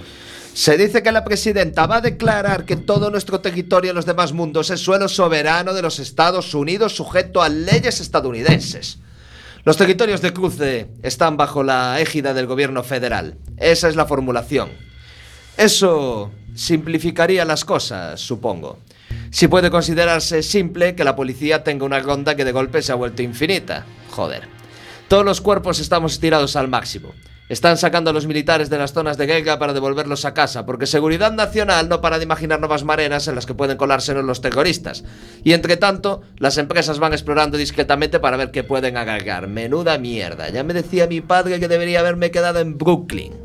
[0.54, 4.32] Se dice que la presidenta va a declarar que todo nuestro territorio en los demás
[4.32, 8.98] mundos es suelo soberano de los Estados Unidos sujeto a leyes estadounidenses.
[9.64, 13.38] Los territorios de cruce están bajo la égida del gobierno federal.
[13.56, 14.70] Esa es la formulación.
[15.56, 18.78] Eso simplificaría las cosas, supongo.
[19.30, 22.96] Si puede considerarse simple que la policía tenga una ronda que de golpe se ha
[22.96, 23.84] vuelto infinita.
[24.10, 24.48] Joder.
[25.08, 27.12] Todos los cuerpos estamos estirados al máximo.
[27.48, 30.86] Están sacando a los militares de las zonas de guerra para devolverlos a casa, porque
[30.86, 35.04] Seguridad Nacional no para de imaginar nuevas marenas en las que pueden colársenos los terroristas.
[35.44, 39.48] Y entre tanto, las empresas van explorando discretamente para ver qué pueden agarrar.
[39.48, 40.48] Menuda mierda.
[40.48, 43.41] Ya me decía mi padre que debería haberme quedado en Brooklyn.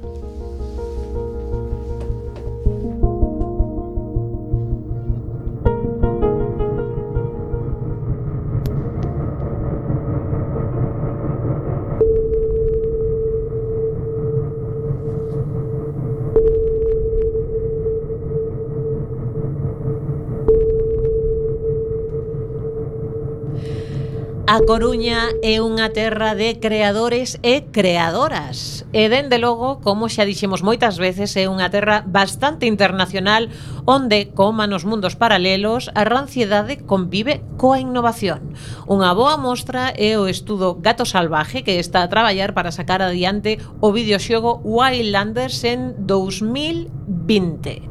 [24.49, 28.87] A Coruña é unha terra de creadores e creadoras.
[28.95, 33.51] E dende logo, como xa dixemos moitas veces, é unha terra bastante internacional
[33.83, 38.55] onde, coma nos mundos paralelos, a ranciedade convive coa innovación.
[38.87, 43.59] Unha boa mostra é o estudo Gato Salvaje que está a traballar para sacar adiante
[43.83, 47.83] o videoxogo Wildlanders en 2020.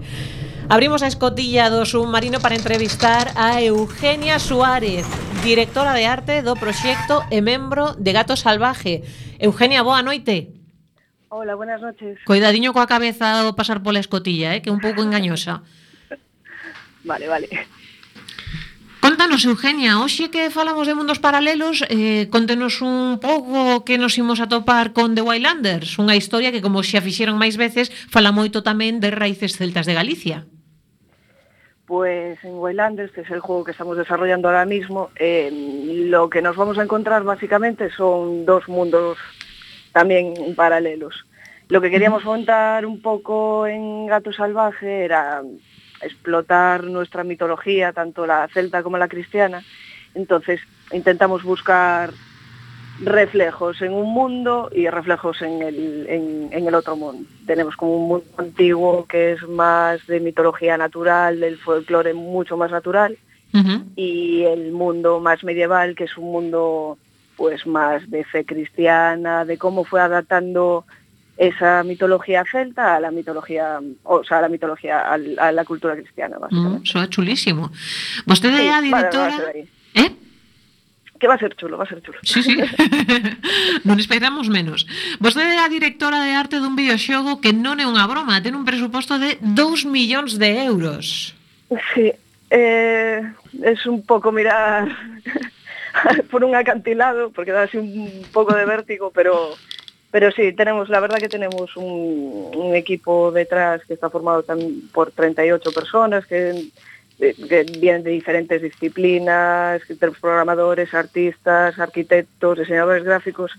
[0.73, 5.05] Abrimos a escotilla do submarino para entrevistar a Eugenia Suárez,
[5.47, 9.07] directora de arte do proxecto e membro de Gato Salvaje.
[9.39, 10.51] Eugenia, boa noite.
[11.31, 12.19] Hola, buenas noches.
[12.27, 15.63] Coidadiño coa cabeza ao pasar pola escotilla, eh, que é un pouco engañosa.
[17.07, 17.47] vale, vale.
[18.99, 24.43] Contanos, Eugenia, hoxe que falamos de mundos paralelos, eh, contenos un pouco que nos imos
[24.43, 28.67] a topar con The Wildlanders, unha historia que, como xa fixeron máis veces, fala moito
[28.67, 30.51] tamén de raíces celtas de Galicia.
[31.87, 35.51] Pues en Waylanders, que es el juego que estamos desarrollando ahora mismo, eh,
[36.09, 39.19] lo que nos vamos a encontrar básicamente son dos mundos
[39.93, 41.25] también paralelos.
[41.69, 45.43] Lo que queríamos montar un poco en Gato Salvaje era
[46.03, 49.63] explotar nuestra mitología, tanto la celta como la cristiana.
[50.15, 50.61] Entonces
[50.93, 52.11] intentamos buscar
[53.01, 57.29] reflejos en un mundo y reflejos en el, en, en el otro mundo.
[57.47, 62.71] Tenemos como un mundo antiguo que es más de mitología natural, del folclore mucho más
[62.71, 63.17] natural,
[63.97, 66.99] y el mundo más medieval, que es un mundo
[67.37, 70.85] pues más de fe cristiana, de cómo fue adaptando
[71.39, 76.39] esa mitología celta a la mitología, o sea, a la mitología, a, la cultura cristiana,
[76.39, 76.81] básicamente.
[76.81, 77.71] Mm, soa chulísimo.
[78.27, 79.53] Vostede é a Sí, directora...
[79.95, 80.26] Eh?
[81.19, 82.19] que va a ser chulo, va a ser chulo.
[82.23, 82.57] Sí, sí.
[83.89, 84.85] non esperamos menos.
[85.21, 88.69] Vostede é a directora de arte dun videoxogo que non é unha broma, ten un
[88.69, 91.35] presuposto de 2 millóns de euros.
[91.95, 92.13] Sí,
[92.51, 93.21] eh,
[93.63, 94.89] es un pouco mirar
[96.31, 99.57] por un acantilado, porque da así un pouco de vértigo, pero
[100.11, 104.59] pero sí, tenemos, la verdad que tenemos un, un equipo detrás que está formado tan,
[104.93, 106.71] por 38 personas, que
[107.19, 109.83] que vienen de diferentes disciplinas,
[110.21, 113.53] programadores, artistas, arquitectos, diseñadores gráficos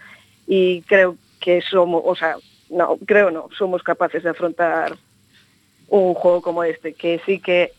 [0.45, 2.35] y creo que somos, o sea,
[2.69, 4.95] no, creo no, somos capaces de afrontar
[5.87, 7.71] un juego como este, que sí que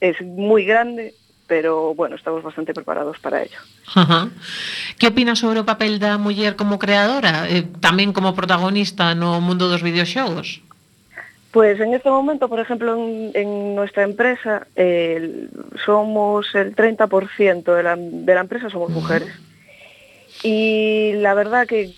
[0.00, 1.14] es muy grande,
[1.46, 3.58] pero bueno, estamos bastante preparados para ello.
[3.94, 4.28] Ajá.
[4.98, 9.70] Que opinas sobre o papel da muller como creadora, eh, tamén como protagonista no mundo
[9.70, 10.65] dos videoxogos?
[11.56, 14.66] Pues en este momento, por ejemplo, en, en nuestra empresa,
[15.86, 19.30] somos el 30% de la, de la empresa somos mujeres.
[20.42, 21.94] Y la verdad que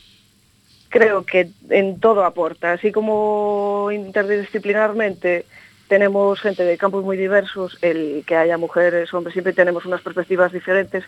[0.91, 5.45] creo que en todo aporta, así como interdisciplinarmente
[5.89, 10.53] tenemos gente de campos muy diversos, el que haya mujeres, hombres, siempre tenemos unas perspectivas
[10.53, 11.03] diferentes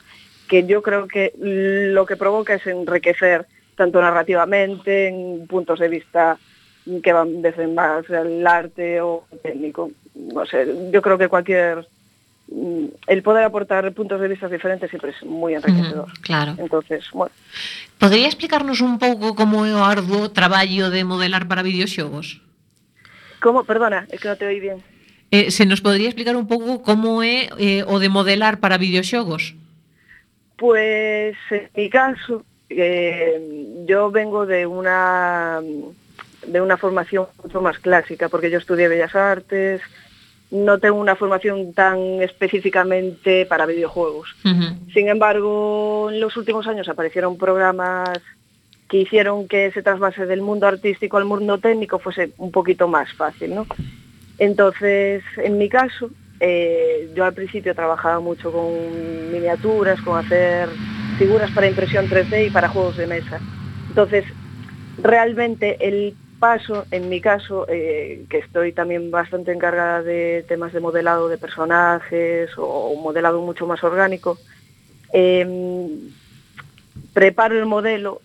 [0.49, 6.37] que yo creo que lo que provoca es enriquecer tanto narrativamente, en puntos de vista
[7.03, 9.91] que van desde más al arte o técnico.
[10.15, 11.87] No sé, yo creo que cualquier
[12.49, 16.09] mm, el poder aportar puntos de vista diferentes siempre es muy enriquecedor.
[16.23, 16.55] Claro.
[16.59, 17.33] Entonces, bueno,
[18.01, 22.41] Podería explicarnos un pouco como é o arduo traballo de modelar para videoxogos?
[23.41, 23.65] ¿cómo?
[23.65, 24.83] Perdona, es que no te oí bien.
[25.31, 29.55] Eh, se nos podría explicar un pouco como é eh, o de modelar para videoxogos?
[30.57, 35.61] Pues en mi caso, eh, yo vengo de una
[36.47, 39.81] de una formación mucho más clásica, porque yo estudié Bellas Artes,
[40.51, 44.35] no tengo una formación tan específicamente para videojuegos.
[44.93, 48.21] Sin embargo, en los últimos años aparecieron programas
[48.89, 53.13] que hicieron que ese trasvase del mundo artístico al mundo técnico fuese un poquito más
[53.13, 53.67] fácil, ¿no?
[54.39, 60.69] Entonces, en mi caso, eh, yo al principio trabajaba mucho con miniaturas, con hacer
[61.19, 63.39] figuras para impresión 3D y para juegos de mesa.
[63.89, 64.25] Entonces,
[65.03, 70.81] realmente el paso, en mi caso, eh, que estoy también bastante encargada de temas de
[70.81, 74.39] modelado de personajes o modelado mucho más orgánico,
[75.13, 75.47] eh,
[77.13, 78.23] preparo el modelo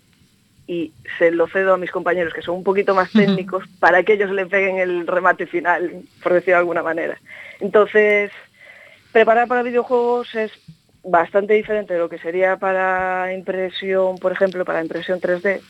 [0.67, 4.13] y se lo cedo a mis compañeros que son un poquito más técnicos para que
[4.13, 7.19] ellos le peguen el remate final, por decirlo de alguna manera.
[7.59, 8.31] Entonces,
[9.11, 10.51] preparar para videojuegos es
[11.03, 15.61] bastante diferente de lo que sería para impresión, por ejemplo, para impresión 3D,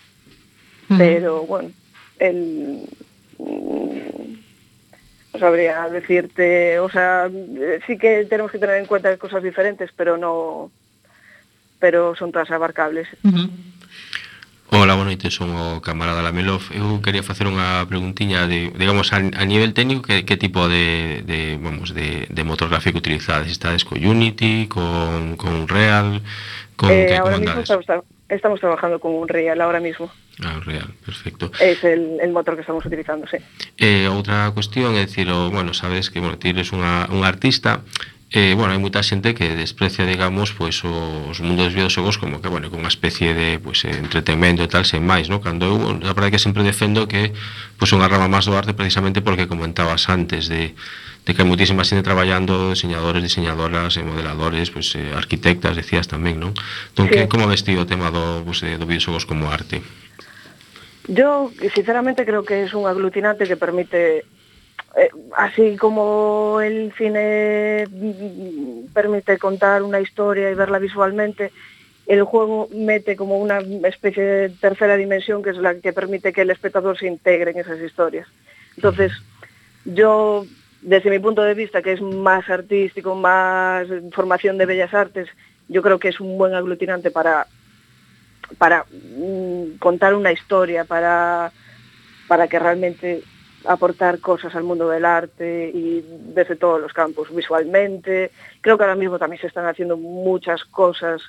[0.98, 1.72] pero bueno,
[2.20, 2.86] en
[3.38, 3.46] no
[5.38, 7.30] mm, sabría decirte, o sea,
[7.86, 10.72] sí que tenemos que tener en cuenta cosas diferentes, pero no
[11.80, 13.08] pero son todas abarcables.
[13.24, 13.50] Uh -huh.
[14.72, 16.74] Hola, boa noite, son o camarada Lamelov.
[16.74, 21.22] Eu quería facer unha preguntiña de, digamos, a, a nivel técnico, que, que tipo de,
[21.22, 23.54] de, vamos, de, de motor gráfico utilizades?
[23.54, 26.26] Estades co Unity, con, con Real,
[26.76, 27.38] con eh, que ahora?
[27.38, 27.86] Mismo estamos,
[28.28, 30.10] Estamos trabajando con un Real ahora mismo.
[30.44, 31.52] Ah, Real, perfecto.
[31.60, 33.38] Es el, el motor que estamos utilizando, sí.
[33.78, 37.86] Eh, outra cuestión é dicir, bueno, sabes que bueno, ti eres unha, un artista,
[38.34, 42.50] eh, bueno, hai moita xente que desprecia, digamos, pois pues, os mundos videoxogos como que,
[42.50, 45.40] bueno, con unha especie de pues, entretenimento e tal, sen máis, no?
[45.40, 47.32] Cando eu, a verdade que sempre defendo que
[47.78, 50.74] pois pues, unha rama máis do arte precisamente porque comentabas antes de
[51.26, 56.38] de que hai moitísima xente traballando, diseñadores, diseñadoras, eh, modeladores, pues, eh, arquitectas, decías tamén,
[56.38, 56.54] non?
[56.94, 57.18] Entón, sí.
[57.18, 59.82] que, como vestido o tema do, pues, eh, do videoxogos como arte?
[61.10, 64.26] Yo, sinceramente, creo que es un aglutinante que permite
[64.96, 71.52] eh, así como el cine mm, permite contar una historia y verla visualmente,
[72.08, 76.42] el juego mete como una especie de tercera dimensión que es la que permite que
[76.42, 78.28] el espectador se integre en esas historias.
[78.78, 79.12] Entonces,
[79.86, 80.46] yo
[80.86, 85.28] desde mi punto de vista, que es más artístico, más formación de bellas artes,
[85.68, 87.48] yo creo que es un buen aglutinante para
[88.58, 91.52] para mm, contar una historia, para,
[92.28, 93.24] para que realmente
[93.66, 98.32] aportar cosas al mundo del arte y desde todos los campos, visualmente.
[98.62, 101.22] Creo que ahora mismo también se están haciendo muchas cosas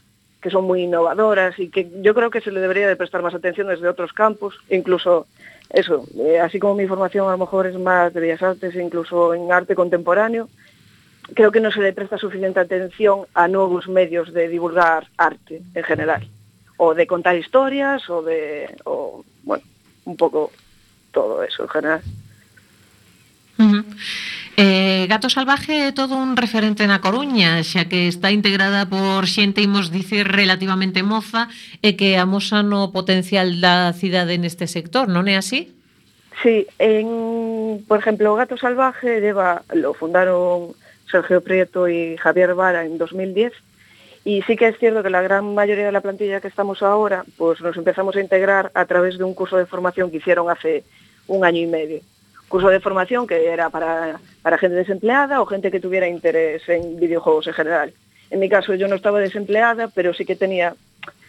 [0.43, 3.35] que son muy innovadoras y que yo creo que se le debería de prestar más
[3.35, 5.26] atención desde otros campos, incluso
[5.71, 9.35] eso, eh, así como mi formación a lo mejor es más de bellas artes incluso
[9.35, 10.49] en arte contemporáneo,
[11.35, 15.85] creo que no se le presta suficiente atención a nuevos medios de divulgar arte en
[15.85, 16.27] general,
[16.77, 19.64] o de contar historias, o de, o, bueno,
[20.05, 20.53] un poco
[21.12, 22.03] todo eso en general.
[23.59, 23.85] Uh -huh.
[24.59, 29.61] Eh, Gato Salvaje é todo un referente na Coruña, xa que está integrada por xente,
[29.61, 31.53] imos dicir, relativamente moza,
[31.85, 35.77] e que amosa no potencial da cidade neste sector, non é así?
[36.41, 40.73] Sí, en, por exemplo, Gato Salvaje deba, lo fundaron
[41.05, 43.53] Sergio Prieto y Javier Vara en 2010,
[44.25, 47.29] y sí que es cierto que la gran mayoría de la plantilla que estamos ahora,
[47.37, 50.81] pues nos empezamos a integrar a través de un curso de formación que hicieron hace
[51.29, 52.01] un año y medio.
[52.49, 56.99] Curso de formación que era para, para gente desempleada o gente que tuviera interés en
[57.01, 57.92] videojuegos en general.
[58.30, 60.74] En mi caso yo no estaba desempleada, pero sí que tenía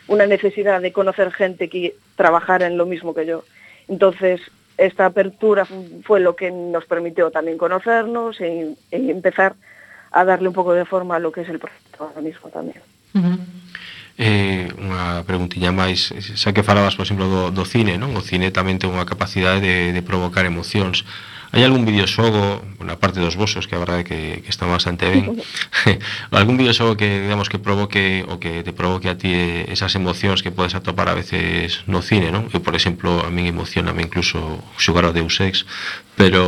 [0.07, 3.43] una necesidad de conocer gente que trabajara en lo mismo que yo.
[3.87, 4.41] Entonces,
[4.77, 9.55] esta apertura fu- fue lo que nos permitió también conocernos y empezar
[10.11, 12.81] a darle un poco de forma a lo que es el proyecto ahora mismo también.
[14.17, 16.09] eh, unha preguntiña máis.
[16.11, 18.17] Xa que falabas, por exemplo, do, do cine non?
[18.17, 21.05] O cine tamén ten unha capacidade de, de provocar emocións.
[21.47, 25.39] Hai algún videoxogo, na parte dos vosos, que a verdade que, que está bastante ben,
[26.33, 30.43] algún videoxogo que, digamos, que provoque o que te provoque a ti eh, esas emocións
[30.43, 32.51] que podes atopar a veces no cine, non?
[32.51, 35.63] Eu, por exemplo, a min emocioname incluso xogar ao Deus Ex,
[36.17, 36.43] pero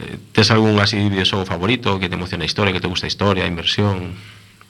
[0.00, 3.12] eh, tes algún así videoxogo favorito que te emociona a historia, que te gusta a
[3.12, 4.16] historia, a inversión...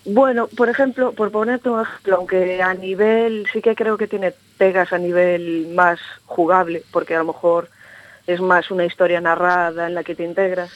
[0.05, 4.35] Bueno, por ejemplo, por ponerte un ejemplo, aunque a nivel, sí que creo que tiene
[4.59, 7.69] pegas a nivel más jugable, porque a lo mejor
[8.27, 10.73] es más una historia narrada en la que te integras.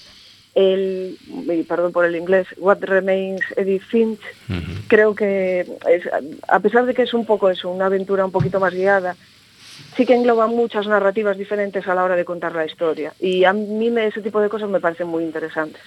[0.55, 1.18] El,
[1.51, 4.20] y perdón por el inglés, What Remains Edith Finch,
[4.89, 6.09] creo que es,
[6.49, 9.16] a pesar de que es un poco eso, una aventura un poquito más guiada,
[9.97, 13.12] sí que engloba muchas narrativas diferentes a la hora de contar la historia.
[13.20, 15.83] Y a mí me- ese tipo de cosas me parecen muy interesantes.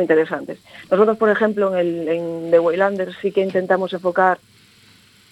[0.00, 0.58] Interesantes.
[0.90, 4.38] Nosotros, por ejemplo, en, el, en The sí que intentamos enfocar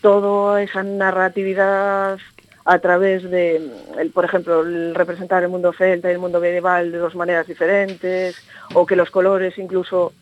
[0.00, 2.18] toda esa narratividad
[2.64, 3.60] a través de,
[3.98, 7.46] el, por ejemplo, el representar el mundo celta y el mundo medieval de dos maneras
[7.46, 8.36] diferentes,
[8.74, 10.12] o que los colores incluso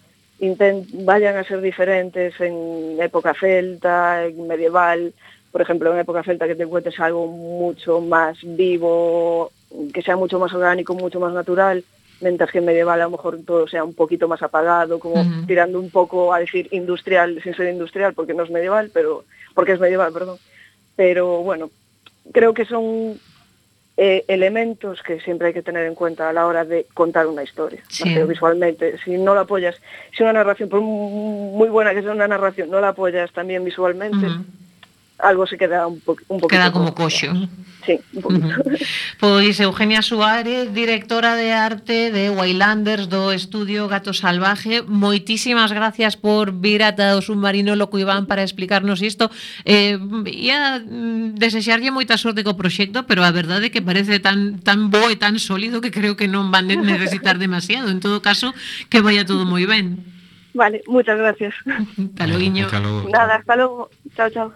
[0.41, 5.13] inten- vayan a ser diferentes en época celta, en medieval,
[5.53, 9.53] por ejemplo, en época celta que te encuentres algo mucho más vivo,
[9.93, 11.85] que sea mucho más orgánico, mucho más natural,
[12.21, 15.79] mientras que en medieval a lo mejor todo sea un poquito más apagado, como tirando
[15.81, 19.81] un poco a decir industrial, sin ser industrial, porque no es medieval, pero porque es
[19.81, 20.39] medieval, perdón.
[20.97, 21.71] Pero bueno,
[22.33, 23.19] creo que son
[23.97, 27.43] eh, elementos que siempre hay que tener en cuenta a la hora de contar una
[27.43, 28.17] historia, Sí.
[28.27, 28.97] visualmente.
[29.05, 29.77] Si no la apoyas,
[30.17, 34.27] si una narración, por muy buena que sea una narración, no la apoyas también visualmente.
[35.23, 36.49] algo se queda un, po un poquito...
[36.49, 37.33] Queda como coxo.
[37.85, 38.49] Sí, un poquito.
[39.19, 46.53] Pois Eugenia Suárez, directora de arte de Waylanders do Estudio Gato Salvaje, moitísimas gracias por
[46.53, 49.31] vir ata o submarino Loco Iván para explicarnos isto.
[49.65, 49.97] Eh,
[50.29, 54.93] ia mm, desexarlle moita sorte co proxecto, pero a verdade é que parece tan tan
[54.93, 57.89] bo e tan sólido que creo que non van necesitar demasiado.
[57.89, 58.53] En todo caso,
[58.89, 60.05] que vaya todo moi ben.
[60.55, 61.55] Vale, muchas gracias.
[61.67, 63.09] Hasta luego.
[63.09, 63.91] Nada, hasta luego.
[64.17, 64.53] Chao, chao.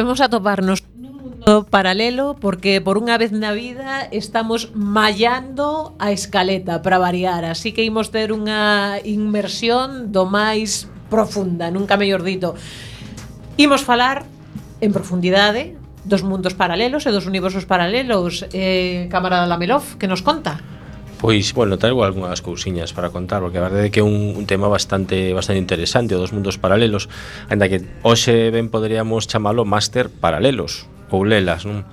[0.00, 0.82] volvemos a toparnos
[1.68, 7.84] paralelo porque por unha vez na vida estamos mallando a escaleta para variar, así que
[7.84, 12.56] imos ter unha inmersión do máis profunda, nunca mellor dito.
[13.60, 14.24] Imos falar
[14.80, 15.76] en profundidade
[16.08, 20.64] dos mundos paralelos e dos universos paralelos, eh, camarada Lamelov, que nos conta?
[21.20, 24.48] Pois, bueno, traigo algunhas cousiñas para contar, porque a verdade é que é un, un
[24.48, 27.12] tema bastante bastante interesante, o dos mundos paralelos,
[27.52, 31.84] ainda que hoxe ben poderíamos chamalo máster paralelos, ou lelas, non?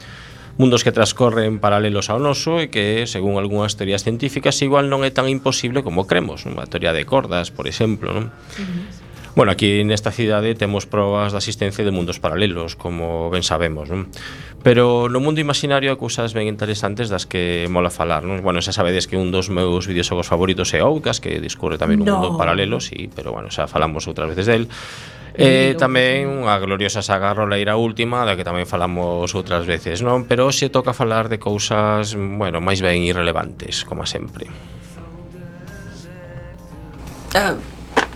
[0.56, 5.12] mundos que transcorren paralelos ao noso e que, según algunhas teorías científicas, igual non é
[5.12, 6.56] tan imposible como cremos, non?
[6.64, 8.16] a teoría de cordas, por exemplo.
[8.16, 8.32] Non?
[8.32, 8.97] Uh -huh.
[9.38, 14.10] Bueno, aquí nesta cidade temos probas da existencia de mundos paralelos, como ben sabemos, non?
[14.66, 18.42] Pero no mundo imaginario hai cousas ben interesantes das que mola falar, non?
[18.42, 22.10] Bueno, xa sabedes que un dos meus videoxogos favoritos é Outcast, que discurre tamén no.
[22.10, 24.66] un mundo paralelo, sí, pero bueno, xa falamos outras veces del.
[25.38, 30.26] E eh, tamén unha gloriosa saga roleira última da que tamén falamos outras veces, non?
[30.26, 34.50] Pero hoxe toca falar de cousas, bueno, máis ben irrelevantes, como sempre.
[37.38, 37.54] Ah,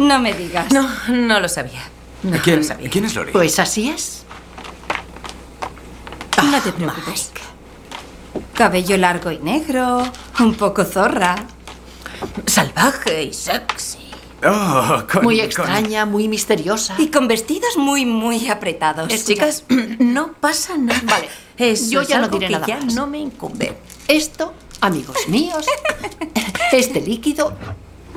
[0.08, 0.72] no me digas.
[0.72, 1.82] No, no lo sabía.
[2.24, 2.90] No ¿Quién- lo sabía.
[2.90, 3.32] quién es Lori?
[3.32, 4.24] Pues así es.
[6.44, 7.32] No te preocupes.
[8.54, 10.04] Cabello largo y negro,
[10.40, 11.36] un poco zorra.
[12.46, 13.98] Salvaje y sexy.
[14.44, 16.96] Oh, muy extraña, muy misteriosa.
[16.98, 19.08] Y con vestidos muy, muy apretados.
[19.26, 19.64] Chicas,
[20.00, 21.00] no pasa nada.
[21.04, 22.94] Vale, Eso yo es ya no diré que nada ya más.
[22.96, 23.78] no me incumbe.
[24.08, 25.66] Esto, amigos míos,
[26.72, 27.56] este líquido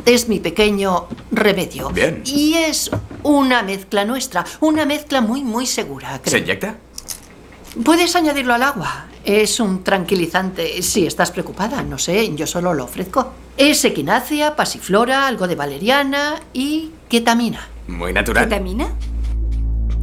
[0.07, 1.91] es mi pequeño remedio.
[1.91, 2.23] Bien.
[2.25, 2.91] Y es
[3.23, 6.15] una mezcla nuestra, una mezcla muy, muy segura.
[6.17, 6.39] ¿Se creo.
[6.43, 6.77] inyecta?
[7.85, 9.07] Puedes añadirlo al agua.
[9.25, 11.83] Es un tranquilizante si estás preocupada.
[11.83, 13.33] No sé, yo solo lo ofrezco.
[13.57, 17.69] Es equinacia, pasiflora, algo de valeriana y ketamina.
[17.89, 18.45] Muy natural.
[18.45, 18.95] ¿Ketamina?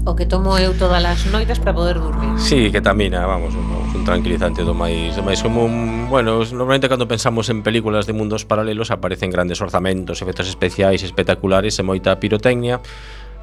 [0.05, 2.33] o que tomo eu todas as noites para poder dormir.
[2.41, 6.09] Sí, ketamina, vamos, un, un tranquilizante do máis, do máis común.
[6.09, 11.77] Bueno, normalmente cando pensamos en películas de mundos paralelos aparecen grandes orzamentos, efectos especiais espectaculares
[11.77, 12.81] e moita pirotecnia,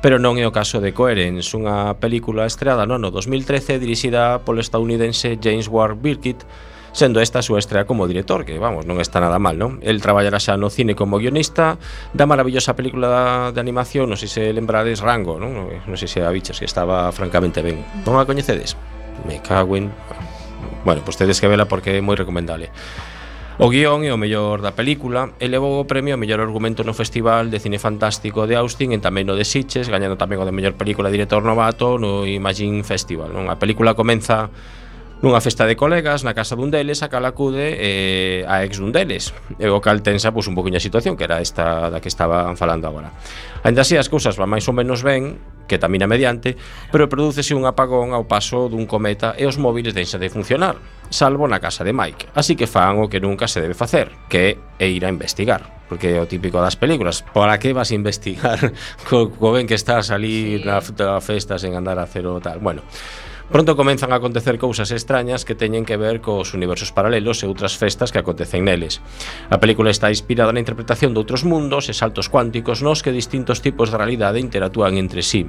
[0.02, 4.58] pero non é o caso de Coherence, unha película estreada no ano 2013 dirixida polo
[4.58, 6.42] estadounidense James Ward Birkitt,
[6.92, 9.78] sendo esta a súa estrea como director, que vamos, non está nada mal, non?
[9.84, 11.76] El traballará xa no cine como guionista
[12.14, 15.68] da maravillosa película de animación, non sei se lembrades Rango, non?
[15.68, 17.84] Non sei se a bichas que estaba francamente ben.
[18.06, 18.76] Non a coñecedes?
[19.26, 19.90] Me cago en...
[20.84, 22.70] Bueno, pois tedes que vela porque é moi recomendable.
[23.58, 26.94] O guión é o mellor da película e levou o premio ao mellor argumento no
[26.94, 30.54] Festival de Cine Fantástico de Austin e tamén no de Sitges, gañando tamén o de
[30.54, 33.34] mellor película director novato no Imagine Festival.
[33.34, 33.50] Non?
[33.50, 34.46] A película comeza
[35.18, 38.94] Nunha festa de colegas, na casa dun deles, a cal acude eh, a ex dun
[38.94, 39.34] deles.
[39.58, 42.54] E o cal tensa pois, un poquinho a situación, que era esta da que estaban
[42.54, 43.10] falando agora.
[43.66, 46.54] Ainda así, as cousas van máis ou menos ben, que tamina mediante,
[46.94, 50.78] pero prodúcese un apagón ao paso dun cometa e os móviles deixan de funcionar,
[51.10, 52.30] salvo na casa de Mike.
[52.38, 56.14] Así que fan o que nunca se debe facer, que é ir a investigar porque
[56.14, 57.24] é o típico das películas.
[57.32, 58.60] Para que vas a investigar
[59.08, 60.68] co, co ben que estás ali sí.
[60.68, 62.60] na, na festa sen andar a cero tal?
[62.60, 62.84] Bueno,
[63.48, 67.80] Pronto comenzan a acontecer cousas extrañas que teñen que ver cos universos paralelos e outras
[67.80, 69.00] festas que acontecen neles.
[69.48, 73.64] A película está inspirada na interpretación de outros mundos e saltos cuánticos nos que distintos
[73.64, 75.48] tipos de realidade interactúan entre sí.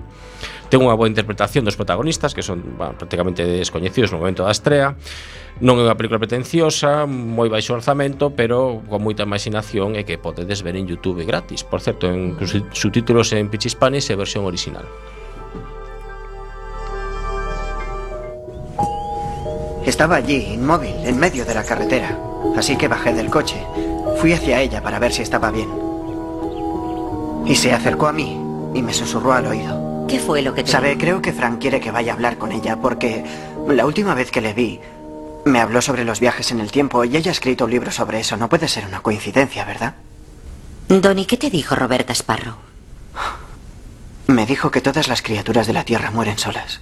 [0.72, 4.96] Ten unha boa interpretación dos protagonistas que son bueno, prácticamente descoñecidos no momento da estrea.
[5.60, 10.64] Non é unha película pretenciosa, moi baixo orzamento, pero con moita imaginación e que podedes
[10.64, 11.68] ver en YouTube gratis.
[11.68, 12.40] Por certo, en
[12.72, 14.88] subtítulos en Pichispani e versión original.
[19.86, 22.18] Estaba allí, inmóvil, en medio de la carretera.
[22.58, 23.64] Así que bajé del coche.
[24.18, 25.70] Fui hacia ella para ver si estaba bien.
[27.46, 28.40] Y se acercó a mí
[28.74, 30.06] y me susurró al oído.
[30.08, 32.52] ¿Qué fue lo que te Sabe, creo que Frank quiere que vaya a hablar con
[32.52, 33.24] ella porque
[33.68, 34.80] la última vez que le vi
[35.46, 38.20] me habló sobre los viajes en el tiempo y ella ha escrito un libro sobre
[38.20, 38.36] eso.
[38.38, 39.96] No puede ser una coincidencia, ¿verdad?
[40.90, 42.56] Donny, ¿qué te dijo Roberta Sparrow?
[44.28, 46.82] Me dijo que todas las criaturas de la Tierra mueren solas.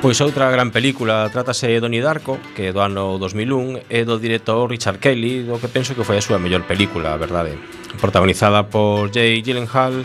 [0.00, 4.64] Pois outra gran película trátase de Donnie Darko, que do ano 2001 é do director
[4.64, 7.60] Richard Kelly, do que penso que foi a súa mellor película, a verdade.
[8.00, 10.00] Protagonizada por Jay Gyllenhaal,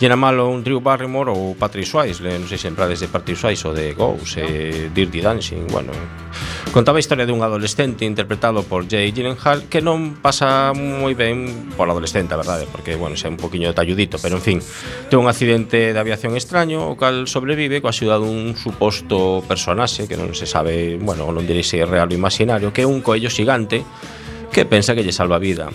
[0.00, 3.68] llena malo un Drew Barrymore ou Patrick Swayze, non sei se emprades de Patrick Swayze
[3.68, 4.48] ou de Ghost, no.
[4.48, 5.92] eh, Dirty Dancing, bueno.
[6.72, 11.84] Contaba a historia dun adolescente interpretado por Jay Gyllenhaal que non pasa moi ben por
[11.92, 14.58] adolescente, a verdade, porque, bueno, xa é un poquinho talludito, pero, en fin,
[15.12, 20.16] ten un accidente de aviación extraño, o cal sobrevive coa axuda dun suposto personaxe que
[20.16, 23.28] non se sabe, bueno, non direi se é real ou imaginario, que é un coello
[23.28, 23.84] xigante
[24.48, 25.68] que pensa que lle salva a vida.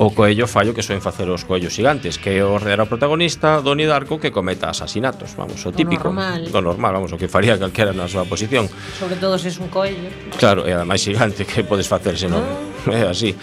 [0.00, 3.84] O coello fallo que soen facer os coellos gigantes Que é o ao protagonista Doni
[3.84, 6.08] Darko que cometa asasinatos Vamos, o típico.
[6.08, 8.72] O normal, o normal vamos, o que faría calquera na súa posición.
[8.96, 10.08] Sobre todo se es un coello.
[10.40, 12.72] Claro, e ademais gigante que podes facer senón ah.
[12.90, 13.36] É así.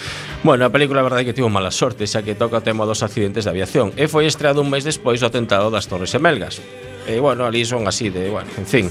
[0.44, 3.06] Bueno, a película a verdade que tivo mala sorte Xa que toca o tema dos
[3.06, 6.60] accidentes de aviación E foi estreado un mes despois do atentado das Torres Emelgas
[7.08, 8.86] E bueno, ali son así de, bueno, en fin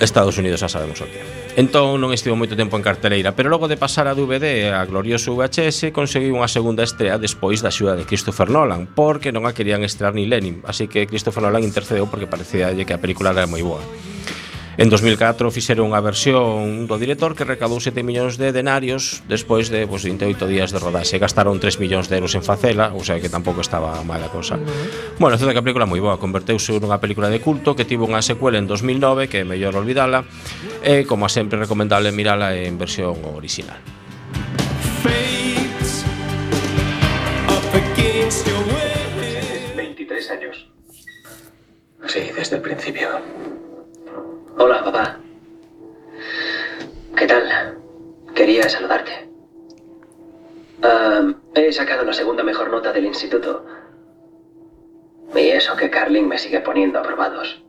[0.00, 1.41] Estados Unidos xa sabemos o que é.
[1.52, 5.36] Entón non estivo moito tempo en carteleira, pero logo de pasar a DVD a glorioso
[5.36, 9.84] VHS conseguiu unha segunda estrea despois da axuda de Christopher Nolan, porque non a querían
[9.84, 13.60] estrear ni Lenin, así que Christopher Nolan intercedeu porque parecía que a película era moi
[13.60, 13.84] boa.
[14.78, 19.84] En 2004 fixeron unha versión do director que recadou 7 millóns de denarios despois de
[19.84, 21.20] pues, 28 días de rodaxe.
[21.20, 24.56] Gastaron 3 millóns de euros en facela, o sea que tampouco estaba mala cosa.
[24.56, 25.20] Uh -huh.
[25.20, 28.24] Bueno, é que a película moi boa, converteuse nunha película de culto que tivo unha
[28.24, 30.24] secuela en 2009 que é mellor olvidala
[30.80, 33.76] e como sempre recomendable mirala en versión original.
[39.76, 40.56] 23 años.
[42.08, 43.08] Sí, desde el principio.
[44.58, 45.18] Hola, papá.
[47.16, 47.78] ¿Qué tal?
[48.34, 49.28] Quería saludarte.
[50.82, 53.64] Um, he sacado la segunda mejor nota del instituto.
[55.34, 57.62] Y eso que Carling me sigue poniendo aprobados.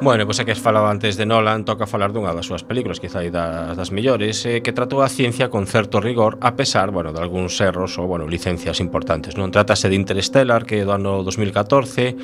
[0.00, 3.02] Bueno, pois pues, é que falaba antes de Nolan, toca falar dunha das súas películas,
[3.02, 7.10] quizai das, das millores, eh, que tratou a ciencia con certo rigor, a pesar, bueno,
[7.10, 9.50] de algúns erros ou, bueno, licencias importantes, non?
[9.50, 12.14] tratase de Interstellar, que é do ano 2014,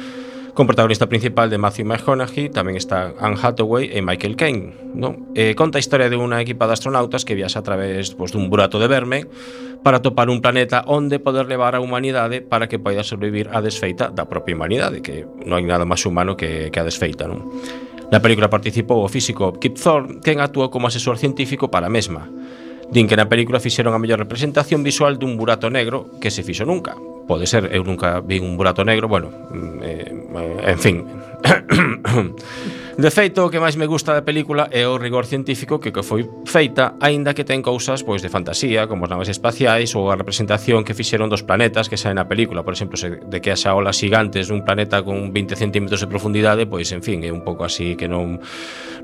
[0.54, 4.76] con protagonista principal de Matthew McConaughey, tamén está Anne Hathaway e Michael Caine.
[4.92, 5.32] Non?
[5.32, 8.52] Eh, conta a historia de unha equipa de astronautas que viaxa a través pois, dun
[8.52, 9.24] burato de verme
[9.80, 14.12] para topar un planeta onde poder levar a humanidade para que poida sobrevivir a desfeita
[14.12, 17.24] da propia humanidade, que non hai nada máis humano que, que a desfeita.
[17.24, 17.48] Non?
[18.12, 22.28] Na película participou o físico Kip Thorne, quen actuou como asesor científico para a mesma.
[22.92, 26.68] Din que na película fixeron a mellor representación visual dun burato negro que se fixo
[26.68, 26.92] nunca.
[27.24, 30.96] Pode ser, eu nunca vi un burato negro, bueno, mm, eh, eh, en fin.
[32.98, 36.04] De feito, o que máis me gusta da película é o rigor científico que que
[36.04, 40.18] foi feita, aínda que ten cousas pois de fantasía, como as naves espaciais ou a
[40.20, 43.72] representación que fixeron dos planetas que saen na película, por exemplo, se, de que haxa
[43.72, 47.64] olas gigantes dun planeta con 20 centímetros de profundidade, pois en fin, é un pouco
[47.64, 48.44] así que non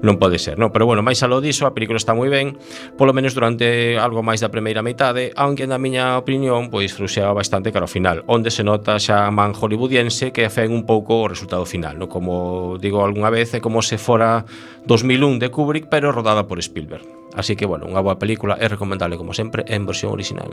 [0.04, 0.70] non pode ser, non?
[0.70, 2.60] Pero bueno, máis aló diso, a película está moi ben,
[2.94, 7.72] polo menos durante algo máis da primeira metade, aunque na miña opinión pois fruxeaba bastante
[7.72, 11.26] cara ao final, onde se nota xa a man hollywoodiense que afén un pouco o
[11.26, 12.06] resultado final, non?
[12.06, 14.44] Como digo algunha vez, é como como se fora
[14.86, 17.06] 2001 de Kubrick, pero rodada por Spielberg.
[17.36, 20.50] Así que, bueno, unha boa película é recomendable, como sempre, en versión original.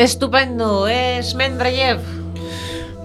[0.00, 2.00] Estupendo, es Mendrayev.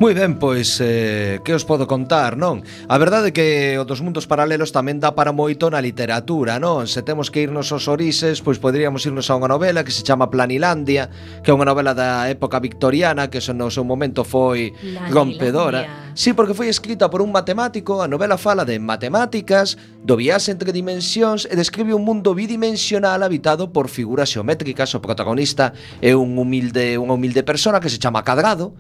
[0.02, 2.66] Moi ben, pois, eh, que os podo contar, non?
[2.90, 6.90] A verdade é que o dos mundos paralelos tamén dá para moito na literatura, non?
[6.90, 10.34] Se temos que irnos aos orixes, pois poderíamos irnos a unha novela que se chama
[10.34, 11.14] Planilandia,
[11.46, 15.14] que é unha novela da época victoriana, que no seu momento foi Planilandia.
[15.14, 15.82] rompedora.
[16.18, 20.74] Sí, porque foi escrita por un matemático, a novela fala de matemáticas, do viaxe entre
[20.74, 24.90] dimensións e describe un mundo bidimensional habitado por figuras xeométricas.
[24.98, 25.72] O protagonista
[26.02, 28.74] é un humilde, unha humilde persona que se chama Cadrado,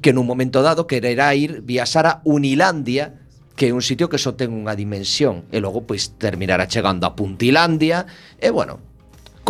[0.00, 3.20] que nun momento dado quererá ir viaxar a Unilandia
[3.60, 7.12] que é un sitio que só ten unha dimensión e logo pois terminará chegando a
[7.12, 8.08] Puntilandia
[8.40, 8.89] e bueno,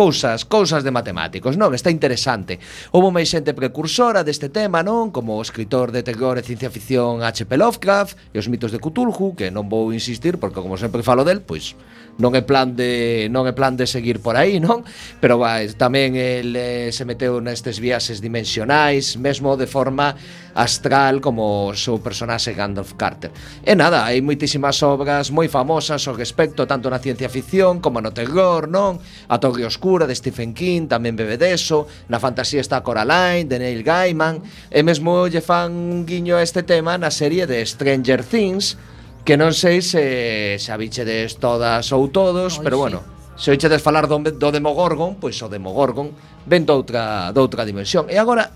[0.00, 1.76] cousas, cousas de matemáticos, non?
[1.76, 2.56] Está interesante.
[2.88, 5.12] Houve máis xente precursora deste tema, non?
[5.12, 7.52] Como o escritor de terror e ciencia ficción H.P.
[7.60, 11.44] Lovecraft e os mitos de Cthulhu, que non vou insistir porque como sempre falo del,
[11.44, 11.76] pois
[12.16, 14.88] non é plan de non é plan de seguir por aí, non?
[15.20, 20.16] Pero vai, tamén el eh, se meteu nestes viaxes dimensionais, mesmo de forma
[20.54, 23.30] astral como o seu personaxe Gandalf Carter.
[23.62, 28.10] E nada, hai moitísimas obras moi famosas ao respecto tanto na ciencia ficción como no
[28.10, 28.98] terror, non?
[29.30, 33.82] A Torre Oscura de Stephen King tamén bebe deso, na fantasía está Coraline de Neil
[33.86, 38.78] Gaiman, e mesmo lle fan un guiño a este tema na serie de Stranger Things,
[39.24, 43.00] que non sei se xa bichedes todas ou todos, Oi, pero bueno,
[43.36, 46.12] se oichedes falar do, do Demogorgon, pois o Demogorgon
[46.44, 48.08] ven doutra, doutra dimensión.
[48.08, 48.52] E agora,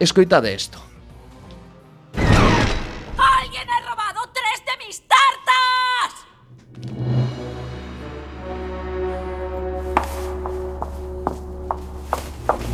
[0.00, 0.87] escoitade isto.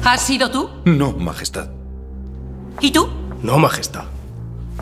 [0.04, 0.68] ¿Has sido tú?
[0.84, 1.68] No, Majestad.
[2.80, 3.08] ¿Y tú?
[3.42, 4.04] No, Majestad.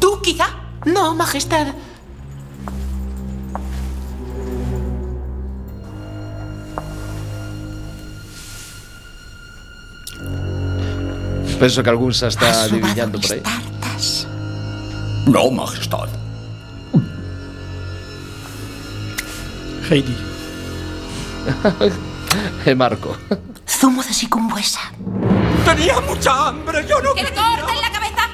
[0.01, 0.47] ¿Tú quizá?
[0.85, 1.69] No, Majestad.
[11.61, 13.43] Penso que algún xa está adivinando por aí.
[15.27, 16.09] No, Majestad.
[19.89, 20.17] Heidi.
[22.67, 23.17] e Marco.
[23.69, 24.92] Zumo de sicumbuesa.
[25.65, 27.15] Tenía mucha hambre, yo no.
[27.15, 28.29] ¡Que le corten la cabeza!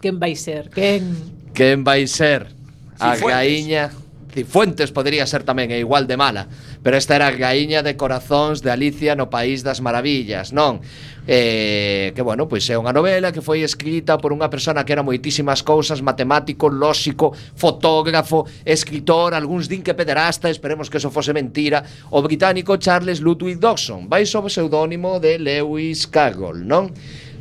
[0.00, 0.70] Quen vai ser?
[0.70, 1.14] Quen?
[1.54, 2.54] Quen vai ser?
[2.98, 3.36] A Cifuentes.
[3.36, 3.90] gaiña
[4.36, 6.44] Cifuentes podría ser tamén, é igual de mala.
[6.84, 10.84] Pero esta era a Gaiña de Corazóns de Alicia no País das Maravillas, non?
[11.24, 15.00] Eh, que, bueno, pois é unha novela que foi escrita por unha persona que era
[15.00, 21.80] moitísimas cousas, matemático, lóxico, fotógrafo, escritor, algúns din que pederasta, esperemos que eso fose mentira,
[22.12, 26.92] o británico Charles Ludwig Dawson vai sob o pseudónimo de Lewis Carroll, non?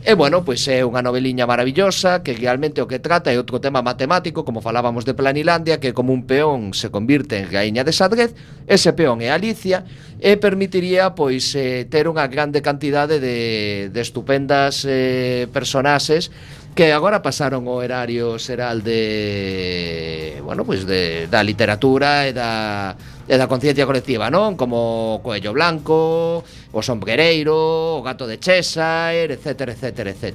[0.07, 3.81] E bueno, pois é unha noveliña maravillosa que realmente o que trata é outro tema
[3.81, 8.37] matemático, como falábamos de Planilandia, que como un peón se convirte en raíña de Sadrez,
[8.69, 9.81] ese peón é Alicia,
[10.21, 16.29] e permitiría pois eh, ter unha grande cantidade de, de estupendas eh, personaxes
[16.77, 22.93] que agora pasaron o erario xeral de bueno, pois de da literatura e da
[23.25, 24.53] e da conciencia colectiva, non?
[24.53, 30.29] Como Coello Blanco, o Sombrereiro, o Gato de Cheshire, etc, etc, etc.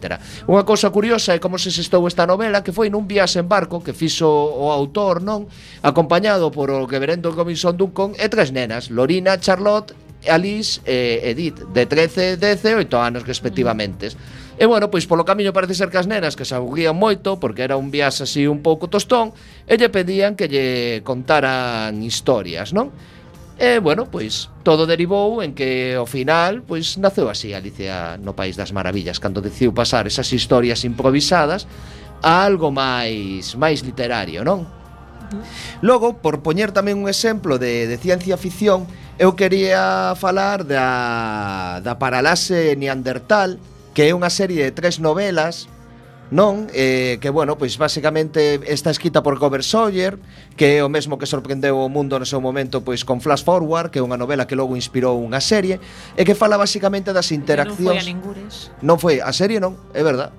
[0.50, 3.78] Unha cousa curiosa é como se xestou esta novela que foi nun viaxe en barco
[3.78, 5.46] que fixo o autor, non?
[5.86, 9.94] Acompañado por o reverendo Robinson Duncan e tres nenas, Lorina, Charlotte,
[10.26, 14.10] Alice e Edith, de 13 e 18 anos respectivamente.
[14.10, 14.40] Mm.
[14.60, 17.64] E bueno, pois polo camiño parece ser que as nenas que se aguían moito, porque
[17.64, 19.32] era un viaxe así un pouco tostón,
[19.64, 22.92] e lle pedían que lle contaran historias, non?
[23.56, 28.60] E bueno, pois todo derivou en que ao final pois naceu así Alicia no País
[28.60, 31.64] das Maravillas, cando decidiu pasar esas historias improvisadas
[32.20, 34.68] a algo máis máis literario, non?
[35.80, 38.84] Logo, por poñer tamén un exemplo de, de ciencia ficción,
[39.16, 43.56] eu quería falar da, da paralase neandertal,
[43.94, 45.70] que é unha serie de tres novelas
[46.30, 46.70] non?
[46.70, 50.14] Eh, que, bueno, pois basicamente está escrita por Robert Sawyer,
[50.54, 53.90] que é o mesmo que sorprendeu o mundo no seu momento pois con Flash Forward,
[53.90, 55.82] que é unha novela que logo inspirou unha serie,
[56.14, 57.82] e que fala basicamente das interaccións...
[57.82, 58.54] Non foi a ningures.
[58.78, 60.30] Non foi, a serie non, é verdad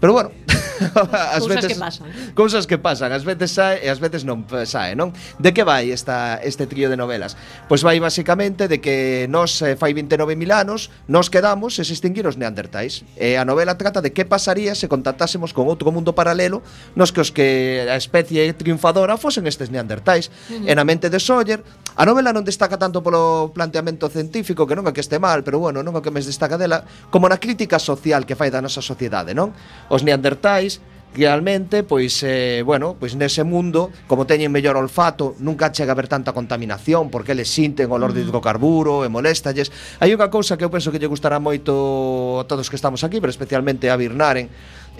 [0.00, 0.30] Pero bueno,
[1.14, 2.06] as cousas veces que pasan.
[2.34, 5.10] Cousas que pasan, ás veces sae e ás veces non sae, non?
[5.38, 7.34] De que vai esta este trío de novelas?
[7.66, 12.26] Pois vai basicamente de que nos eh, fai 29.000 anos nos quedamos e se extinguir
[12.26, 13.02] os neandertais.
[13.18, 16.62] E a novela trata de que pasaría se contactásemos con outro mundo paralelo
[16.94, 20.30] nos que os que a especie triunfadora fosen estes neandertais.
[20.50, 20.70] Uh -huh.
[20.70, 21.60] E na mente de Sawyer
[21.98, 25.58] A novela non destaca tanto polo planteamento científico, que non é que este mal, pero
[25.58, 28.78] bueno, non é que me destaca dela, como na crítica social que fai da nosa
[28.78, 29.50] sociedade, non?
[29.90, 30.78] Os neandertais,
[31.10, 36.06] realmente, pois, eh, bueno, pois nese mundo, como teñen mellor olfato, nunca chega a haber
[36.06, 38.30] tanta contaminación, porque eles sinten olor de mm.
[38.30, 39.74] hidrocarburo e molestalles.
[39.98, 43.18] Hai unha cousa que eu penso que lle gustará moito a todos que estamos aquí,
[43.18, 44.46] pero especialmente a Birnaren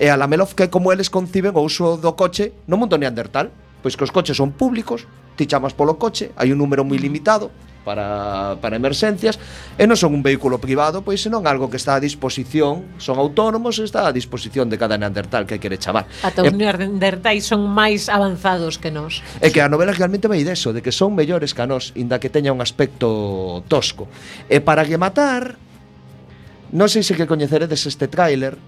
[0.03, 3.55] e a Lamelov, que como eles conciben o uso do coche no mundo neandertal.
[3.87, 5.07] Pois que os coches son públicos,
[5.39, 7.05] ti chamas polo coche, hai un número moi mm.
[7.07, 7.47] limitado,
[7.89, 9.41] para, para emerxencias
[9.81, 13.81] e non son un vehículo privado, pois senón algo que está a disposición, son autónomos
[13.81, 16.05] e está a disposición de cada neandertal que quere chamar.
[16.21, 19.25] Ata os neandertais son máis avanzados que nós.
[19.41, 22.21] É que a novela realmente vai deso, de que son mellores que a nós, inda
[22.21, 24.13] que teña un aspecto tosco.
[24.53, 25.57] E para rematar,
[26.69, 28.61] non sei se que coñeceredes este tráiler,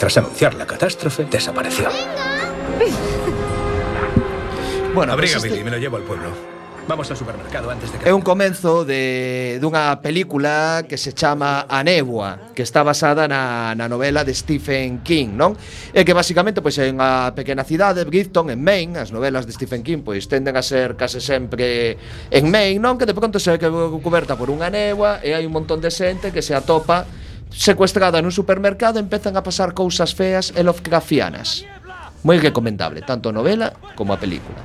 [0.00, 1.86] tras anunciar la catástrofe, desapareció.
[4.94, 5.48] Bueno, Abriga, pues este...
[5.50, 6.30] Billy, me lo llevo al pueblo.
[6.88, 8.08] Vamos ao supermercado antes de que...
[8.08, 13.76] É un comenzo de dunha película que se chama A Néboa, que está basada na,
[13.76, 15.52] na novela de Stephen King, non?
[15.92, 19.84] E que basicamente pois é unha pequena cidade, Brighton, en Maine, as novelas de Stephen
[19.84, 22.00] King pois tenden a ser case sempre
[22.32, 22.96] en Maine, non?
[22.96, 23.68] Que de pronto se que
[24.00, 27.04] cuberta por unha néboa e hai un montón de xente que se atopa
[27.50, 31.66] secuestrada nun supermercado empezan a pasar cousas feas e lovecraftianas.
[32.22, 34.60] Moi recomendable, tanto a novela como a película.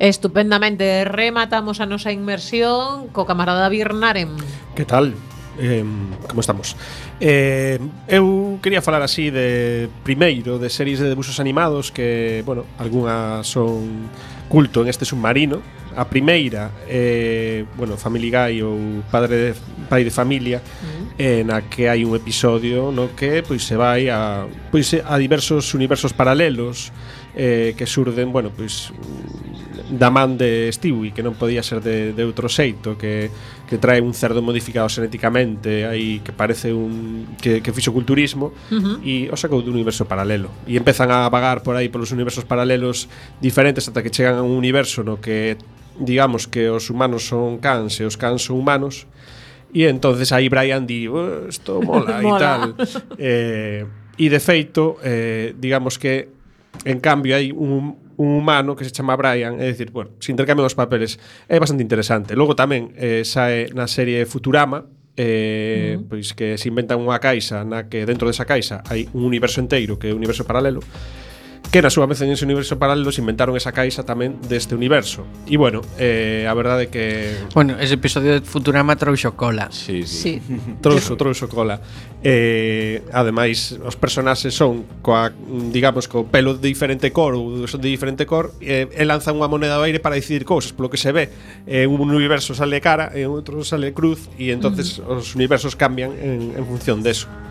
[0.00, 4.32] Estupendamente, rematamos a nosa inmersión co camarada Birnaren.
[4.72, 5.12] Que tal?
[5.60, 5.84] eh,
[6.28, 6.76] como estamos.
[7.20, 13.46] Eh, eu quería falar así de primeiro de series de debuxos animados que, bueno, algunhas
[13.46, 14.08] son
[14.50, 15.62] culto en este submarino.
[15.96, 19.50] A primeira, eh, bueno, Family Guy ou Padre de,
[19.88, 21.06] Pai de Familia, uh -huh.
[21.18, 25.74] eh, na que hai un episodio no que pois se vai a pois a diversos
[25.74, 26.94] universos paralelos
[27.34, 28.94] eh, que surden, bueno, pois
[29.90, 33.28] da man de Stewie, que non podía ser de, de outro xeito, que,
[33.66, 38.78] que trae un cerdo modificado xenéticamente, aí que parece un que, que fixo culturismo uh
[38.78, 38.96] -huh.
[39.02, 40.54] e o sacou dun universo paralelo.
[40.70, 43.10] E empezan a vagar por aí polos universos paralelos
[43.42, 45.58] diferentes ata que chegan a un universo no que
[45.98, 49.10] digamos que os humanos son cans e os cans son humanos.
[49.70, 51.06] E entonces aí Brian di,
[51.50, 52.62] isto oh, mola, mola e tal.
[53.18, 53.82] eh,
[54.18, 56.30] e de feito, eh, digamos que
[56.84, 60.68] en cambio hai un un humano que se chama Brian, é dicir, bueno, se intercambian
[60.68, 61.16] os papeles.
[61.48, 62.36] É bastante interesante.
[62.36, 64.84] Logo tamén eh, sae na serie Futurama,
[65.16, 69.22] eh, mm pois que se inventan unha caixa na que dentro desa caixa hai un
[69.22, 70.82] universo enteiro que é un universo paralelo
[71.70, 75.22] que na súa vez en ese universo paralelos inventaron esa caixa tamén deste universo.
[75.46, 77.06] E bueno, eh, a verdade é que...
[77.54, 79.70] Bueno, ese episodio de Futurama trouxo cola.
[79.70, 80.42] Sí, sí.
[80.42, 80.58] sí.
[80.82, 81.78] Trouxo, trouxo cola.
[82.26, 85.30] Eh, ademais, os personaxes son coa,
[85.70, 89.86] digamos, co pelo de diferente cor ou de diferente cor e lanzan unha moneda ao
[89.86, 91.30] aire para decidir cousas, polo que se ve
[91.70, 95.22] eh, un universo sale cara e outro sale cruz e entonces uh -huh.
[95.22, 97.30] os universos cambian en, en función deso.
[97.30, 97.50] De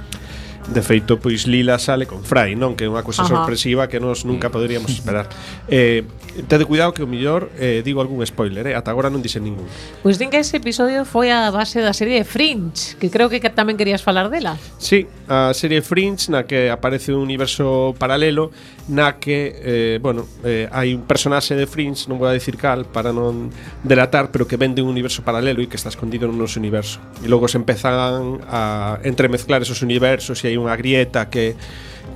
[0.70, 2.78] De feito, pois Lila sale con Fry, non?
[2.78, 3.42] Que é unha cousa Ajá.
[3.42, 4.54] sorpresiva que nós nunca mm.
[4.54, 5.26] poderíamos esperar.
[5.66, 6.06] eh,
[6.48, 8.76] tede cuidado que o millor eh, digo algún spoiler, eh?
[8.76, 9.66] ata agora non dixen ningún.
[10.06, 13.42] Pois din que ese episodio foi a base da serie de Fringe, que creo que
[13.50, 14.56] tamén querías falar dela.
[14.78, 18.54] Sí, a serie Fringe na que aparece un universo paralelo
[18.90, 22.86] na que, eh, bueno, eh, hai un personaxe de Fringe, non vou a dicir cal
[22.86, 23.50] para non
[23.82, 27.02] delatar, pero que vende un universo paralelo e que está escondido nun noso universo.
[27.26, 31.56] E logo se empezan a entremezclar esos universos e hai unha grieta que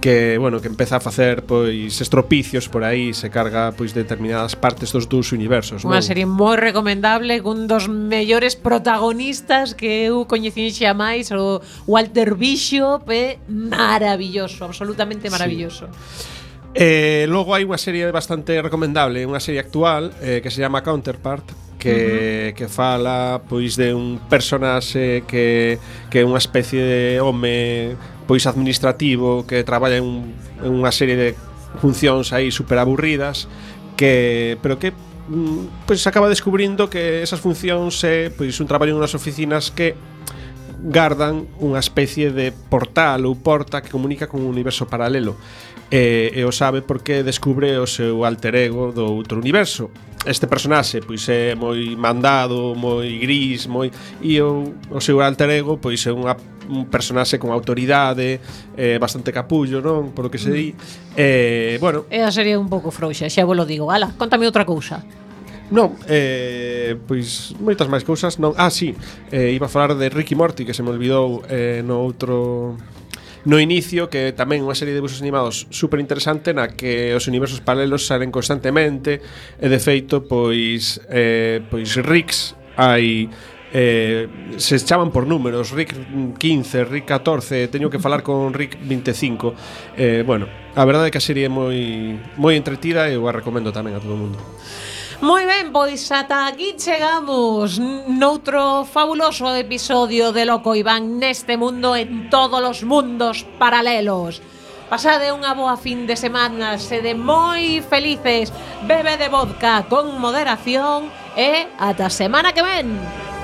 [0.04, 4.92] que, bueno, que empeza a facer pois estropicios por aí, se carga pois determinadas partes
[4.92, 10.92] dos dous universos, Unha serie moi recomendable cun dos mellores protagonistas que eu coñecín xa
[10.92, 15.88] máis, o Walter Bishop, é maravilloso, absolutamente maravilloso.
[15.88, 16.44] Sí.
[16.76, 21.46] Eh, logo hai unha serie bastante recomendable, unha serie actual eh, que se chama Counterpart,
[21.80, 22.00] que, uh
[22.52, 22.58] -huh.
[22.58, 25.80] que fala pois de un personaxe que
[26.12, 27.96] que é unha especie de home
[28.28, 31.30] pois administrativo que traballa en, en unha serie de
[31.80, 33.50] funcións aí super aburridas
[33.98, 39.00] que pero que mm, pois acaba descubrindo que esas funcións é pois un traballo en
[39.00, 39.98] unhas oficinas que
[40.84, 45.40] gardan unha especie de portal ou porta que comunica con un universo paralelo
[45.94, 49.94] e, e o sabe porque descubre o seu alter ego do outro universo
[50.26, 55.78] este personaxe pois é moi mandado, moi gris, moi e o, o seu alter ego
[55.78, 56.36] pois é unha
[56.70, 58.40] un personaxe con autoridade,
[58.78, 60.16] eh, bastante capullo, non?
[60.16, 60.72] Por o que se di.
[60.72, 61.16] Mm.
[61.20, 63.92] Eh, bueno, é a serie un pouco frouxa, xa vos lo digo.
[63.92, 65.04] Ala, contame outra cousa.
[65.74, 68.54] Non, eh, pois moitas máis cousas non.
[68.56, 68.96] Ah, sí,
[69.32, 72.78] eh, iba a falar de Ricky Morty que se me olvidou eh, no outro
[73.46, 77.60] no inicio que tamén unha serie de busos animados super interesante na que os universos
[77.60, 79.20] paralelos salen constantemente
[79.60, 83.28] e de feito pois eh, pois Rix hai
[83.74, 85.92] eh, se chaman por números Rick
[86.40, 91.20] 15, Rick 14 teño que falar con Rick 25 eh, bueno, a verdade é que
[91.20, 94.40] a serie é moi moi entretida e o a recomendo tamén a todo o mundo.
[95.22, 102.30] Moi ben, pois ata aquí chegamos noutro fabuloso episodio de Loco Iván neste mundo en
[102.34, 104.42] todos os mundos paralelos.
[104.90, 108.50] Pasade unha boa fin de semana, sede moi felices,
[108.90, 112.98] bebe de vodka con moderación e ata semana que ven.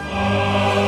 [0.09, 0.78] Oh.